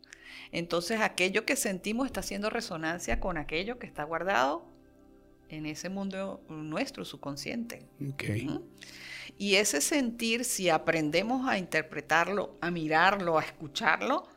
Entonces 0.52 1.00
aquello 1.00 1.44
que 1.44 1.56
sentimos 1.56 2.06
está 2.06 2.20
haciendo 2.20 2.50
resonancia 2.50 3.20
con 3.20 3.36
aquello 3.36 3.78
que 3.78 3.86
está 3.86 4.02
guardado 4.02 4.66
en 5.48 5.66
ese 5.66 5.88
mundo 5.88 6.42
nuestro, 6.48 7.04
subconsciente. 7.04 7.86
Y 9.38 9.54
ese 9.56 9.80
sentir, 9.80 10.44
si 10.44 10.68
aprendemos 10.68 11.48
a 11.48 11.58
interpretarlo, 11.58 12.58
a 12.60 12.70
mirarlo, 12.70 13.38
a 13.38 13.42
escucharlo, 13.42 14.28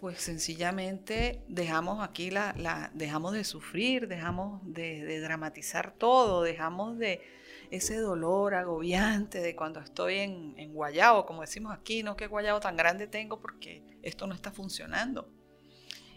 pues 0.00 0.20
sencillamente 0.20 1.42
dejamos 1.48 2.06
aquí 2.06 2.30
la, 2.30 2.54
la 2.58 2.90
dejamos 2.94 3.32
de 3.32 3.42
sufrir, 3.42 4.06
dejamos 4.06 4.60
de, 4.64 5.04
de 5.04 5.20
dramatizar 5.20 5.94
todo, 5.96 6.42
dejamos 6.42 6.98
de, 6.98 7.22
ese 7.76 7.96
dolor 7.98 8.54
agobiante 8.54 9.40
de 9.40 9.54
cuando 9.56 9.80
estoy 9.80 10.18
en, 10.18 10.54
en 10.58 10.72
guayabo, 10.72 11.26
como 11.26 11.42
decimos 11.42 11.72
aquí, 11.72 12.02
no 12.02 12.16
qué 12.16 12.26
guayabo 12.26 12.60
tan 12.60 12.76
grande 12.76 13.06
tengo 13.06 13.40
porque 13.40 13.82
esto 14.02 14.26
no 14.26 14.34
está 14.34 14.52
funcionando. 14.52 15.28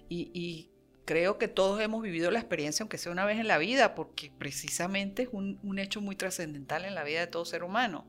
Y, 0.09 0.69
creo 1.05 1.37
que 1.37 1.47
todos 1.47 1.79
hemos 1.79 2.01
vivido 2.01 2.31
la 2.31 2.39
experiencia, 2.39 2.83
aunque 2.83 2.97
sea 2.97 3.13
una 3.13 3.23
vez 3.23 3.39
en 3.39 3.47
la 3.47 3.57
vida, 3.57 3.95
porque 3.95 4.29
precisamente 4.37 5.23
es 5.23 5.29
un, 5.31 5.79
hecho 5.79 6.01
muy 6.01 6.17
trascendental 6.17 6.83
en 6.83 6.95
la 6.95 7.05
vida 7.05 7.21
de 7.21 7.27
todo 7.27 7.45
ser 7.45 7.63
humano. 7.63 8.05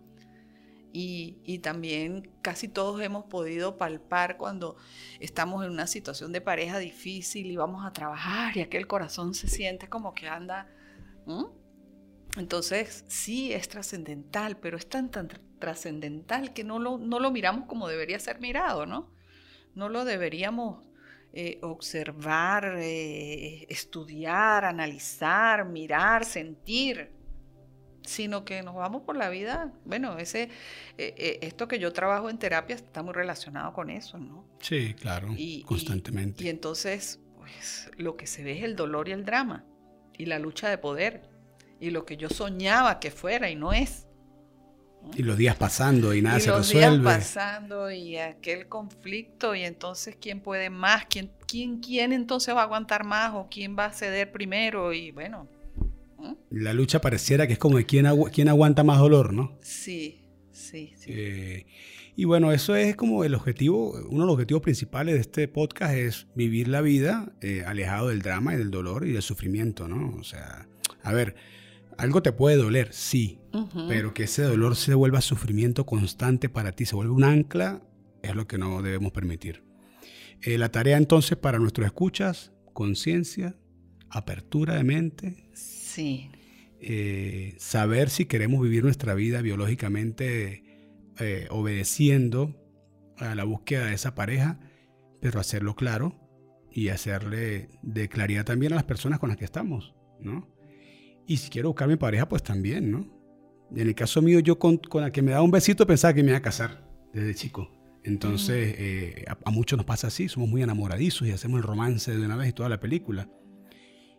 Y, 0.92 1.58
también 1.62 2.30
casi 2.42 2.66
todos 2.66 3.00
hemos 3.00 3.24
podido 3.26 3.78
palpar 3.78 4.36
cuando 4.36 4.76
estamos 5.20 5.64
en 5.64 5.70
una 5.70 5.86
situación 5.86 6.32
de 6.32 6.40
pareja 6.40 6.78
difícil 6.78 7.50
y 7.50 7.56
vamos 7.56 7.86
a 7.86 7.92
trabajar 7.92 8.56
y 8.56 8.62
aquel 8.62 8.86
corazón 8.86 9.34
se 9.34 9.48
siente 9.48 9.88
como 9.88 10.14
que 10.14 10.28
anda... 10.28 10.68
Entonces 12.38 13.04
sí 13.08 13.52
es 13.52 13.68
trascendental, 13.68 14.58
pero 14.58 14.76
es 14.76 14.88
tan, 14.88 15.10
tan 15.10 15.28
trascendental 15.58 16.52
que 16.52 16.64
no 16.64 16.78
lo, 16.78 16.98
no 16.98 17.18
lo 17.18 17.30
miramos 17.30 17.66
como 17.66 17.88
debería 17.88 18.18
ser 18.18 18.40
mirado, 18.40 18.86
¿no? 18.86 19.10
No 19.74 19.88
lo 19.88 20.04
deberíamos 20.04 20.88
eh, 21.34 21.58
observar, 21.62 22.78
eh, 22.78 23.66
estudiar, 23.68 24.64
analizar, 24.64 25.66
mirar, 25.66 26.24
sentir, 26.24 27.10
sino 28.02 28.46
que 28.46 28.62
nos 28.62 28.74
vamos 28.74 29.02
por 29.02 29.14
la 29.14 29.28
vida. 29.28 29.72
Bueno, 29.84 30.18
ese, 30.18 30.48
eh, 30.96 31.38
esto 31.42 31.68
que 31.68 31.78
yo 31.78 31.92
trabajo 31.92 32.30
en 32.30 32.38
terapia 32.38 32.76
está 32.76 33.02
muy 33.02 33.12
relacionado 33.12 33.74
con 33.74 33.90
eso, 33.90 34.18
¿no? 34.18 34.48
Sí, 34.60 34.94
claro, 34.94 35.28
constantemente. 35.66 36.42
Y, 36.44 36.48
entonces, 36.48 37.20
pues, 37.36 37.90
lo 37.98 38.16
que 38.16 38.26
se 38.26 38.42
ve 38.42 38.58
es 38.58 38.64
el 38.64 38.74
dolor 38.74 39.08
y 39.08 39.12
el 39.12 39.26
drama, 39.26 39.66
y 40.16 40.26
la 40.26 40.38
lucha 40.38 40.70
de 40.70 40.78
poder, 40.78 41.28
y 41.80 41.90
lo 41.90 42.04
que 42.04 42.16
yo 42.16 42.28
soñaba 42.28 43.00
que 43.00 43.10
fuera 43.10 43.50
y 43.50 43.56
no 43.56 43.72
es. 43.72 44.06
Y 45.16 45.22
los 45.22 45.36
días 45.38 45.56
pasando 45.56 46.14
y 46.14 46.22
nada 46.22 46.38
y 46.38 46.40
se 46.40 46.48
los 46.48 46.58
resuelve. 46.58 47.02
Días 47.02 47.18
pasando 47.18 47.90
y 47.90 48.16
aquel 48.16 48.68
conflicto 48.68 49.54
y 49.54 49.62
entonces 49.62 50.16
quién 50.20 50.40
puede 50.40 50.70
más, 50.70 51.06
quién, 51.08 51.30
quién, 51.46 51.80
quién 51.80 52.12
entonces 52.12 52.54
va 52.54 52.60
a 52.60 52.64
aguantar 52.64 53.04
más 53.04 53.32
o 53.34 53.48
quién 53.50 53.76
va 53.78 53.86
a 53.86 53.92
ceder 53.92 54.32
primero 54.32 54.92
y 54.92 55.12
bueno. 55.12 55.48
La 56.50 56.72
lucha 56.72 57.00
pareciera 57.00 57.46
que 57.46 57.52
es 57.52 57.58
como 57.58 57.78
de 57.78 57.86
quién, 57.86 58.06
quién 58.32 58.48
aguanta 58.48 58.82
más 58.82 58.98
dolor, 58.98 59.32
¿no? 59.32 59.56
Sí, 59.62 60.26
sí, 60.50 60.92
sí. 60.96 61.10
Eh, 61.12 61.66
y 62.16 62.24
bueno, 62.24 62.50
eso 62.50 62.74
es 62.74 62.96
como 62.96 63.22
el 63.22 63.36
objetivo, 63.36 63.92
uno 63.92 64.22
de 64.22 64.26
los 64.26 64.32
objetivos 64.34 64.60
principales 64.60 65.14
de 65.14 65.20
este 65.20 65.46
podcast 65.46 65.94
es 65.94 66.26
vivir 66.34 66.66
la 66.66 66.80
vida 66.80 67.32
eh, 67.40 67.62
alejado 67.64 68.08
del 68.08 68.22
drama 68.22 68.54
y 68.54 68.56
del 68.56 68.72
dolor 68.72 69.06
y 69.06 69.12
del 69.12 69.22
sufrimiento, 69.22 69.86
¿no? 69.86 70.16
O 70.18 70.24
sea, 70.24 70.66
a 71.04 71.12
ver, 71.12 71.36
algo 71.98 72.22
te 72.22 72.32
puede 72.32 72.56
doler, 72.56 72.92
sí, 72.92 73.40
pero 73.88 74.14
que 74.14 74.22
ese 74.22 74.42
dolor 74.42 74.76
se 74.76 74.94
vuelva 74.94 75.20
sufrimiento 75.20 75.84
constante 75.84 76.48
para 76.48 76.72
ti, 76.72 76.86
se 76.86 76.94
vuelve 76.94 77.12
un 77.12 77.24
ancla, 77.24 77.82
es 78.22 78.36
lo 78.36 78.46
que 78.46 78.56
no 78.56 78.82
debemos 78.82 79.10
permitir. 79.10 79.64
Eh, 80.42 80.58
la 80.58 80.70
tarea 80.70 80.96
entonces 80.96 81.36
para 81.36 81.58
nuestros 81.58 81.86
escuchas, 81.86 82.52
conciencia, 82.72 83.56
apertura 84.10 84.76
de 84.76 84.84
mente. 84.84 85.50
Sí. 85.54 86.30
Eh, 86.80 87.56
saber 87.58 88.10
si 88.10 88.26
queremos 88.26 88.62
vivir 88.62 88.84
nuestra 88.84 89.14
vida 89.14 89.42
biológicamente 89.42 90.62
eh, 91.18 91.48
obedeciendo 91.50 92.54
a 93.16 93.34
la 93.34 93.42
búsqueda 93.42 93.86
de 93.86 93.94
esa 93.94 94.14
pareja, 94.14 94.60
pero 95.20 95.40
hacerlo 95.40 95.74
claro 95.74 96.16
y 96.70 96.90
hacerle 96.90 97.70
de 97.82 98.08
claridad 98.08 98.44
también 98.44 98.72
a 98.72 98.76
las 98.76 98.84
personas 98.84 99.18
con 99.18 99.30
las 99.30 99.38
que 99.38 99.44
estamos, 99.44 99.96
¿no? 100.20 100.57
Y 101.28 101.36
si 101.36 101.50
quiero 101.50 101.68
buscar 101.68 101.86
mi 101.86 101.96
pareja, 101.96 102.26
pues 102.26 102.42
también, 102.42 102.90
¿no? 102.90 103.06
En 103.70 103.86
el 103.86 103.94
caso 103.94 104.22
mío, 104.22 104.40
yo 104.40 104.58
con, 104.58 104.80
la 104.94 105.12
que 105.12 105.20
me 105.20 105.32
da 105.32 105.42
un 105.42 105.50
besito 105.50 105.86
pensaba 105.86 106.14
que 106.14 106.22
me 106.22 106.30
iba 106.30 106.38
a 106.38 106.42
casar 106.42 106.88
desde 107.12 107.34
chico. 107.34 107.70
Entonces, 108.02 108.74
eh, 108.78 109.24
a, 109.44 109.50
muchos 109.50 109.76
nos 109.76 109.84
pasa 109.84 110.06
así, 110.06 110.30
somos 110.30 110.48
muy 110.48 110.62
enamoradizos 110.62 111.28
y 111.28 111.32
hacemos 111.32 111.58
el 111.58 111.64
romance 111.64 112.16
de 112.16 112.24
una 112.24 112.34
vez 112.34 112.48
y 112.48 112.52
toda 112.54 112.70
la 112.70 112.80
película. 112.80 113.28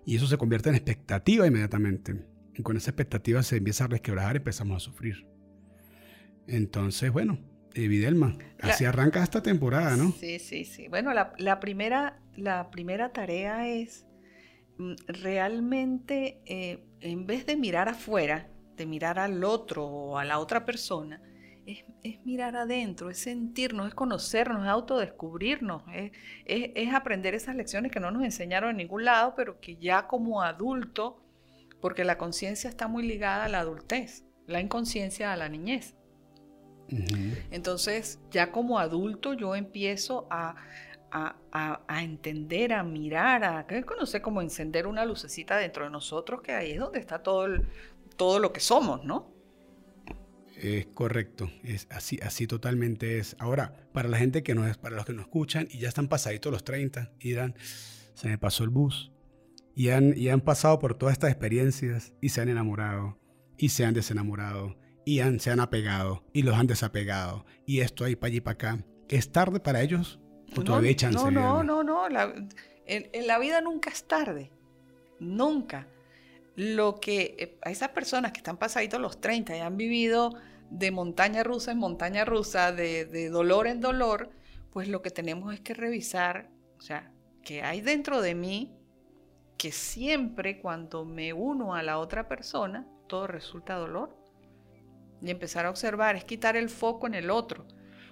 Y 0.05 0.17
eso 0.17 0.27
se 0.27 0.37
convierte 0.37 0.69
en 0.69 0.75
expectativa 0.75 1.47
inmediatamente. 1.47 2.27
Y 2.55 2.61
con 2.61 2.77
esa 2.77 2.91
expectativa 2.91 3.41
se 3.41 3.57
empieza 3.57 3.85
a 3.85 3.87
resquebrajar 3.87 4.35
y 4.35 4.37
empezamos 4.37 4.77
a 4.77 4.79
sufrir. 4.79 5.25
Entonces, 6.45 7.11
bueno, 7.11 7.39
Evidelma, 7.73 8.37
así 8.61 8.85
arranca 8.85 9.23
esta 9.23 9.41
temporada, 9.41 9.95
¿no? 9.97 10.11
Sí, 10.11 10.37
sí, 10.37 10.63
sí. 10.63 10.87
Bueno, 10.89 11.11
la, 11.13 11.59
primera, 11.59 12.19
la 12.35 12.69
primera 12.69 13.13
tarea 13.13 13.67
es 13.67 14.05
realmente 15.07 16.41
eh, 16.45 16.83
en 17.01 17.25
vez 17.25 17.45
de 17.45 17.55
mirar 17.55 17.89
afuera, 17.89 18.47
de 18.75 18.85
mirar 18.85 19.19
al 19.19 19.43
otro 19.43 19.85
o 19.85 20.17
a 20.17 20.25
la 20.25 20.39
otra 20.39 20.65
persona, 20.65 21.21
es, 21.65 22.25
mirar 22.25 22.55
adentro, 22.55 23.09
es 23.09 23.19
sentirnos, 23.19 23.89
es 23.89 23.93
conocernos, 23.93 24.63
es 24.63 24.69
autodescubrirnos, 24.69 25.83
es, 25.93 26.11
es, 26.45 26.93
aprender 26.93 27.35
esas 27.35 27.55
lecciones 27.55 27.91
que 27.91 27.99
no 27.99 28.09
nos 28.09 28.23
enseñaron 28.23 28.71
en 28.71 28.77
ningún 28.77 29.05
lado, 29.05 29.33
pero 29.35 29.59
que 29.59 29.75
ya 29.75 30.07
como 30.07 30.41
adulto, 30.41 31.21
porque 31.79 32.03
la 32.03 32.17
conciencia 32.17 32.69
está 32.69 32.87
muy 32.87 33.05
ligada 33.05 33.45
a 33.45 33.49
la 33.49 33.59
adultez, 33.59 34.25
la 34.47 34.61
inconsciencia 34.61 35.31
a 35.31 35.37
la 35.37 35.49
niñez. 35.49 35.95
Entonces, 37.51 38.19
ya 38.31 38.51
como 38.51 38.79
adulto 38.79 39.33
yo 39.33 39.55
empiezo 39.55 40.27
a, 40.31 40.55
a, 41.11 42.01
entender, 42.01 42.73
a 42.73 42.83
mirar, 42.83 43.43
a 43.43 43.65
conocer 43.85 44.21
como 44.21 44.41
encender 44.41 44.87
una 44.87 45.05
lucecita 45.05 45.57
dentro 45.57 45.85
de 45.85 45.89
nosotros, 45.89 46.41
que 46.41 46.53
ahí 46.53 46.71
es 46.71 46.79
donde 46.79 46.99
está 46.99 47.23
todo, 47.23 47.47
todo 48.15 48.39
lo 48.39 48.53
que 48.53 48.59
somos, 48.59 49.03
¿no? 49.03 49.31
Es 50.55 50.87
correcto, 50.87 51.49
es 51.63 51.87
así, 51.89 52.19
así 52.21 52.45
totalmente 52.45 53.17
es. 53.17 53.35
Ahora, 53.39 53.73
para 53.93 54.09
la 54.09 54.17
gente 54.17 54.43
que 54.43 54.55
no 54.55 54.67
es, 54.67 54.77
para 54.77 54.97
los 54.97 55.05
que 55.05 55.13
no 55.13 55.21
escuchan 55.21 55.67
y 55.71 55.79
ya 55.79 55.87
están 55.87 56.09
pasaditos 56.09 56.51
los 56.51 56.63
30 56.65 57.11
y 57.19 57.29
dirán, 57.29 57.55
se 58.13 58.27
me 58.27 58.37
pasó 58.37 58.65
el 58.65 58.69
bus, 58.69 59.13
y 59.73 59.91
han, 59.91 60.13
y 60.17 60.27
han 60.27 60.41
pasado 60.41 60.77
por 60.79 60.95
todas 60.95 61.13
estas 61.13 61.31
experiencias 61.31 62.11
y 62.19 62.29
se 62.29 62.41
han 62.41 62.49
enamorado, 62.49 63.17
y 63.57 63.69
se 63.69 63.85
han 63.85 63.93
desenamorado, 63.93 64.75
y 65.05 65.21
han, 65.21 65.39
se 65.39 65.51
han 65.51 65.61
apegado, 65.61 66.25
y 66.33 66.41
los 66.41 66.55
han 66.55 66.67
desapegado, 66.67 67.45
y 67.65 67.79
esto 67.79 68.03
ahí 68.03 68.17
para 68.17 68.27
allí 68.27 68.41
para 68.41 68.53
acá. 68.55 68.85
¿Es 69.07 69.31
tarde 69.31 69.61
para 69.61 69.81
ellos? 69.81 70.19
No, 71.31 71.63
no, 71.63 71.83
no, 71.83 71.83
no, 71.83 72.07
en, 72.85 73.27
la 73.27 73.39
vida 73.39 73.61
nunca 73.61 73.89
es 73.89 74.07
tarde. 74.07 74.51
Nunca. 75.19 75.87
Lo 76.55 76.99
que 76.99 77.35
eh, 77.37 77.57
a 77.61 77.71
esas 77.71 77.89
personas 77.89 78.31
que 78.31 78.39
están 78.39 78.57
pasaditos 78.57 78.99
los 78.99 79.21
30 79.21 79.55
y 79.55 79.59
han 79.59 79.77
vivido 79.77 80.33
de 80.69 80.91
montaña 80.91 81.43
rusa 81.43 81.71
en 81.71 81.77
montaña 81.77 82.25
rusa, 82.25 82.71
de, 82.71 83.05
de 83.05 83.29
dolor 83.29 83.67
en 83.67 83.79
dolor, 83.81 84.31
pues 84.71 84.87
lo 84.87 85.01
que 85.01 85.11
tenemos 85.11 85.53
es 85.53 85.61
que 85.61 85.73
revisar, 85.73 86.49
o 86.77 86.81
sea, 86.81 87.11
que 87.43 87.63
hay 87.63 87.81
dentro 87.81 88.21
de 88.21 88.35
mí 88.35 88.75
que 89.57 89.71
siempre 89.71 90.59
cuando 90.59 91.05
me 91.05 91.33
uno 91.33 91.75
a 91.75 91.83
la 91.83 91.99
otra 91.99 92.27
persona, 92.27 92.87
todo 93.07 93.27
resulta 93.27 93.75
dolor. 93.75 94.15
Y 95.21 95.29
empezar 95.31 95.65
a 95.65 95.69
observar 95.69 96.15
es 96.15 96.23
quitar 96.23 96.55
el 96.55 96.69
foco 96.69 97.07
en 97.07 97.13
el 97.13 97.29
otro 97.29 97.65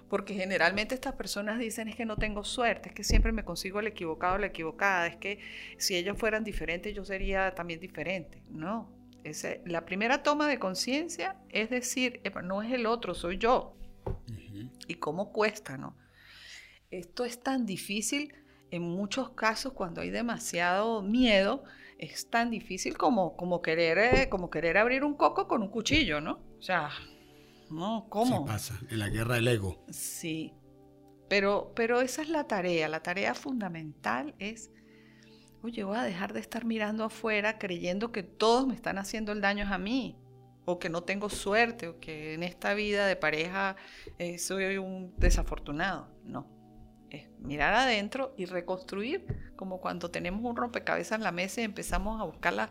porque 0.08 0.34
generalmente 0.34 0.94
estas 0.94 1.14
personas 1.14 1.58
dicen 1.58 1.88
es 1.88 1.96
que 1.96 2.06
no 2.06 2.16
tengo 2.16 2.44
suerte, 2.44 2.90
es 2.90 2.94
que 2.94 3.04
siempre 3.04 3.32
me 3.32 3.44
consigo 3.44 3.80
el 3.80 3.88
equivocado 3.88 4.36
o 4.36 4.38
la 4.38 4.46
equivocada, 4.46 5.06
es 5.06 5.16
que 5.16 5.40
si 5.76 5.96
ellos 5.96 6.18
fueran 6.18 6.44
diferentes 6.44 6.94
yo 6.94 7.04
sería 7.04 7.54
también 7.54 7.80
diferente. 7.80 8.42
No, 8.50 8.90
la 9.66 9.84
primera 9.84 10.22
toma 10.22 10.48
de 10.48 10.58
conciencia 10.58 11.36
es 11.50 11.70
decir, 11.70 12.20
no 12.44 12.62
es 12.62 12.72
el 12.72 12.86
otro, 12.86 13.14
soy 13.14 13.38
yo. 13.38 13.74
¿Y 14.86 14.94
cómo 14.94 15.32
cuesta, 15.32 15.76
no? 15.76 15.96
Esto 16.90 17.24
es 17.24 17.42
tan 17.42 17.66
difícil 17.66 18.32
en 18.70 18.82
muchos 18.82 19.30
casos 19.30 19.72
cuando 19.72 20.00
hay 20.00 20.10
demasiado 20.10 21.02
miedo, 21.02 21.64
es 21.98 22.30
tan 22.30 22.50
difícil 22.50 22.96
como, 22.96 23.36
como, 23.36 23.60
querer, 23.60 23.98
eh, 23.98 24.28
como 24.28 24.50
querer 24.50 24.78
abrir 24.78 25.04
un 25.04 25.14
coco 25.14 25.48
con 25.48 25.62
un 25.62 25.68
cuchillo, 25.68 26.20
¿no? 26.20 26.40
O 26.58 26.62
sea, 26.62 26.90
no, 27.70 28.06
¿cómo? 28.08 28.40
Se 28.40 28.46
pasa, 28.46 28.78
en 28.90 28.98
la 28.98 29.08
guerra 29.08 29.36
del 29.36 29.48
ego. 29.48 29.84
Sí, 29.90 30.54
pero, 31.28 31.72
pero 31.74 32.00
esa 32.00 32.22
es 32.22 32.28
la 32.28 32.44
tarea. 32.44 32.88
La 32.88 33.02
tarea 33.02 33.34
fundamental 33.34 34.34
es, 34.38 34.70
oye, 35.62 35.84
voy 35.84 35.96
a 35.96 36.02
dejar 36.02 36.32
de 36.32 36.40
estar 36.40 36.64
mirando 36.64 37.04
afuera 37.04 37.58
creyendo 37.58 38.12
que 38.12 38.22
todos 38.22 38.66
me 38.66 38.74
están 38.74 38.98
haciendo 38.98 39.32
el 39.32 39.40
daño 39.40 39.66
a 39.72 39.78
mí, 39.78 40.16
o 40.64 40.78
que 40.78 40.88
no 40.88 41.02
tengo 41.02 41.30
suerte, 41.30 41.88
o 41.88 42.00
que 42.00 42.34
en 42.34 42.42
esta 42.42 42.74
vida 42.74 43.06
de 43.06 43.16
pareja 43.16 43.76
eh, 44.18 44.38
soy 44.38 44.78
un 44.78 45.14
desafortunado. 45.16 46.08
No, 46.24 46.46
es 47.10 47.28
mirar 47.38 47.74
adentro 47.74 48.34
y 48.36 48.46
reconstruir, 48.46 49.52
como 49.56 49.80
cuando 49.80 50.10
tenemos 50.10 50.44
un 50.44 50.56
rompecabezas 50.56 51.18
en 51.18 51.24
la 51.24 51.32
mesa 51.32 51.60
y 51.60 51.64
empezamos 51.64 52.20
a 52.20 52.24
buscar 52.24 52.52
la, 52.52 52.70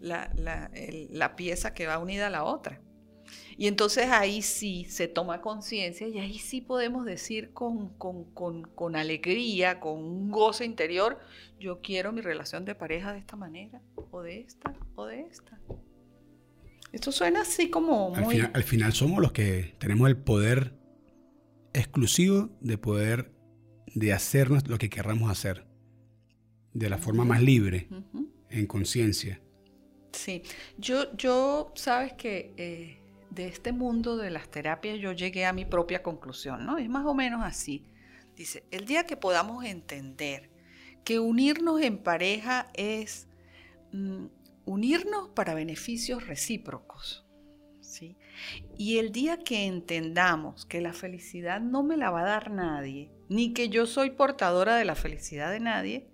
la, 0.00 0.70
la 1.10 1.36
pieza 1.36 1.74
que 1.74 1.86
va 1.86 1.98
unida 1.98 2.28
a 2.28 2.30
la 2.30 2.44
otra. 2.44 2.80
Y 3.56 3.66
entonces 3.66 4.08
ahí 4.10 4.42
sí 4.42 4.86
se 4.88 5.08
toma 5.08 5.40
conciencia 5.40 6.08
y 6.08 6.18
ahí 6.18 6.38
sí 6.38 6.60
podemos 6.60 7.04
decir 7.04 7.52
con, 7.52 7.90
con, 7.90 8.96
alegría, 8.96 9.80
con 9.80 9.98
un 10.02 10.30
goce 10.30 10.64
interior, 10.64 11.18
yo 11.58 11.80
quiero 11.80 12.12
mi 12.12 12.20
relación 12.20 12.64
de 12.64 12.74
pareja 12.74 13.12
de 13.12 13.18
esta 13.18 13.36
manera, 13.36 13.82
o 14.10 14.22
de 14.22 14.40
esta, 14.40 14.74
o 14.94 15.06
de 15.06 15.20
esta. 15.20 15.60
Esto 16.92 17.12
suena 17.12 17.42
así 17.42 17.70
como 17.70 18.10
muy... 18.10 18.40
Al 18.40 18.64
final, 18.64 18.92
somos 18.92 19.20
los 19.20 19.32
que 19.32 19.74
tenemos 19.78 20.08
el 20.08 20.16
poder 20.16 20.74
exclusivo 21.72 22.50
de 22.60 22.78
poder 22.78 23.32
de 23.94 24.12
hacernos 24.12 24.66
lo 24.68 24.78
que 24.78 24.88
querramos 24.88 25.30
hacer 25.30 25.66
de 26.72 26.88
la 26.88 26.98
forma 26.98 27.24
más 27.24 27.42
libre, 27.42 27.88
en 28.48 28.66
conciencia. 28.66 29.40
Sí, 30.12 30.42
yo, 30.78 31.16
yo 31.16 31.72
sabes 31.74 32.12
que 32.14 32.52
eh, 32.56 32.99
de 33.30 33.46
este 33.46 33.72
mundo 33.72 34.16
de 34.16 34.30
las 34.30 34.50
terapias 34.50 34.98
yo 34.98 35.12
llegué 35.12 35.46
a 35.46 35.52
mi 35.52 35.64
propia 35.64 36.02
conclusión, 36.02 36.66
¿no? 36.66 36.78
Es 36.78 36.88
más 36.88 37.06
o 37.06 37.14
menos 37.14 37.42
así. 37.44 37.84
Dice, 38.36 38.64
el 38.70 38.86
día 38.86 39.04
que 39.04 39.16
podamos 39.16 39.64
entender 39.64 40.50
que 41.04 41.18
unirnos 41.18 41.80
en 41.80 41.98
pareja 41.98 42.70
es 42.74 43.28
mm, 43.92 44.26
unirnos 44.64 45.28
para 45.28 45.54
beneficios 45.54 46.26
recíprocos, 46.26 47.26
¿sí? 47.80 48.16
Y 48.76 48.98
el 48.98 49.12
día 49.12 49.38
que 49.38 49.66
entendamos 49.66 50.66
que 50.66 50.80
la 50.80 50.92
felicidad 50.92 51.60
no 51.60 51.82
me 51.82 51.96
la 51.96 52.10
va 52.10 52.22
a 52.22 52.30
dar 52.30 52.50
nadie, 52.50 53.10
ni 53.28 53.52
que 53.52 53.68
yo 53.68 53.86
soy 53.86 54.10
portadora 54.10 54.76
de 54.76 54.84
la 54.84 54.94
felicidad 54.94 55.50
de 55.50 55.60
nadie, 55.60 56.08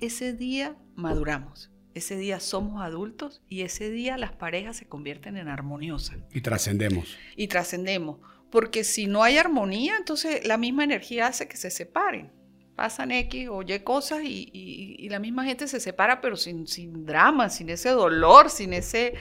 ese 0.00 0.32
día 0.32 0.76
maduramos 0.94 1.70
ese 1.98 2.16
día 2.16 2.40
somos 2.40 2.82
adultos 2.82 3.42
y 3.48 3.62
ese 3.62 3.90
día 3.90 4.16
las 4.16 4.32
parejas 4.32 4.76
se 4.76 4.86
convierten 4.86 5.36
en 5.36 5.48
armoniosas. 5.48 6.18
Y 6.32 6.40
trascendemos. 6.40 7.16
Y 7.36 7.48
trascendemos. 7.48 8.18
Porque 8.50 8.84
si 8.84 9.06
no 9.06 9.22
hay 9.22 9.36
armonía, 9.36 9.96
entonces 9.96 10.46
la 10.46 10.56
misma 10.56 10.84
energía 10.84 11.26
hace 11.26 11.48
que 11.48 11.56
se 11.56 11.70
separen. 11.70 12.32
Pasan 12.74 13.10
X 13.10 13.48
o 13.50 13.62
Y 13.62 13.80
cosas 13.80 14.20
y, 14.22 15.08
la 15.10 15.18
misma 15.18 15.44
gente 15.44 15.66
se 15.66 15.80
separa, 15.80 16.20
pero 16.20 16.36
sin, 16.36 16.66
sin 16.66 17.04
drama, 17.04 17.50
sin 17.50 17.68
ese 17.70 17.90
dolor, 17.90 18.50
sin 18.50 18.72
ese, 18.72 19.14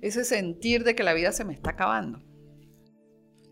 ese 0.00 0.24
sentir 0.24 0.84
de 0.84 0.94
que 0.94 1.02
la 1.02 1.12
vida 1.12 1.30
se 1.32 1.44
me 1.44 1.52
está 1.52 1.70
acabando. 1.70 2.22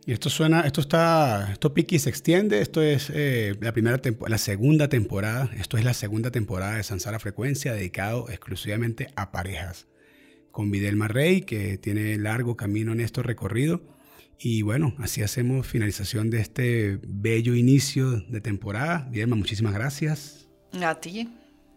Y 0.05 0.13
esto 0.13 0.31
suena, 0.31 0.63
esto 0.63 0.81
está, 0.81 1.53
esto 1.53 1.75
Piki 1.75 2.01
se 2.01 2.11
extiende, 2.11 2.61
esto 2.61 2.83
es 2.83 3.09
eh, 3.15 3.55
la 3.61 3.73
primera 3.73 4.01
la 4.27 4.39
segunda 4.39 4.89
temporada, 4.89 5.49
esto 5.57 5.77
es 5.77 5.85
la 5.85 5.95
segunda 5.95 6.33
temporada 6.33 6.77
de 6.77 6.83
Sansara 6.83 7.21
Frecuencia 7.21 7.73
dedicado 7.73 8.29
exclusivamente 8.29 9.09
a 9.15 9.31
parejas. 9.31 9.87
Con 10.51 10.73
Videlma 10.73 11.07
Rey, 11.07 11.43
que 11.43 11.79
tiene 11.79 12.19
largo 12.19 12.57
camino 12.57 12.93
en 12.93 13.01
este 13.01 13.23
recorrido. 13.23 13.81
Y 14.39 14.63
bueno, 14.63 14.95
así 14.99 15.23
hacemos 15.23 15.67
finalización 15.67 16.31
de 16.31 16.41
este 16.41 16.99
bello 17.07 17.55
inicio 17.55 18.11
de 18.11 18.41
temporada. 18.41 19.09
Videlma, 19.11 19.37
muchísimas 19.37 19.73
gracias. 19.73 20.49
A 20.83 20.97
ti 20.97 21.29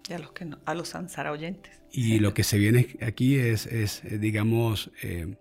y 0.09 0.13
a 0.13 0.19
los, 0.19 0.31
que 0.31 0.49
a 0.65 0.73
los 0.73 0.89
Sansara 0.89 1.31
oyentes. 1.31 1.71
Y 1.91 2.19
lo 2.19 2.33
que 2.33 2.43
se 2.43 2.57
viene 2.57 2.97
aquí 3.01 3.35
es, 3.35 3.67
es 3.67 4.01
digamos, 4.19 4.91
eh, 5.03 5.37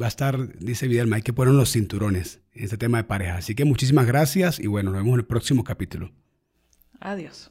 va 0.00 0.06
a 0.06 0.08
estar, 0.08 0.58
dice 0.58 0.88
Videlma, 0.88 1.16
hay 1.16 1.22
que 1.22 1.32
poner 1.32 1.54
los 1.54 1.72
cinturones 1.72 2.40
en 2.52 2.64
este 2.64 2.76
tema 2.76 2.98
de 2.98 3.04
pareja. 3.04 3.36
Así 3.36 3.54
que 3.54 3.64
muchísimas 3.64 4.06
gracias 4.06 4.58
y 4.58 4.66
bueno, 4.66 4.90
nos 4.90 5.00
vemos 5.00 5.14
en 5.14 5.20
el 5.20 5.26
próximo 5.26 5.64
capítulo. 5.64 6.12
Adiós. 7.00 7.50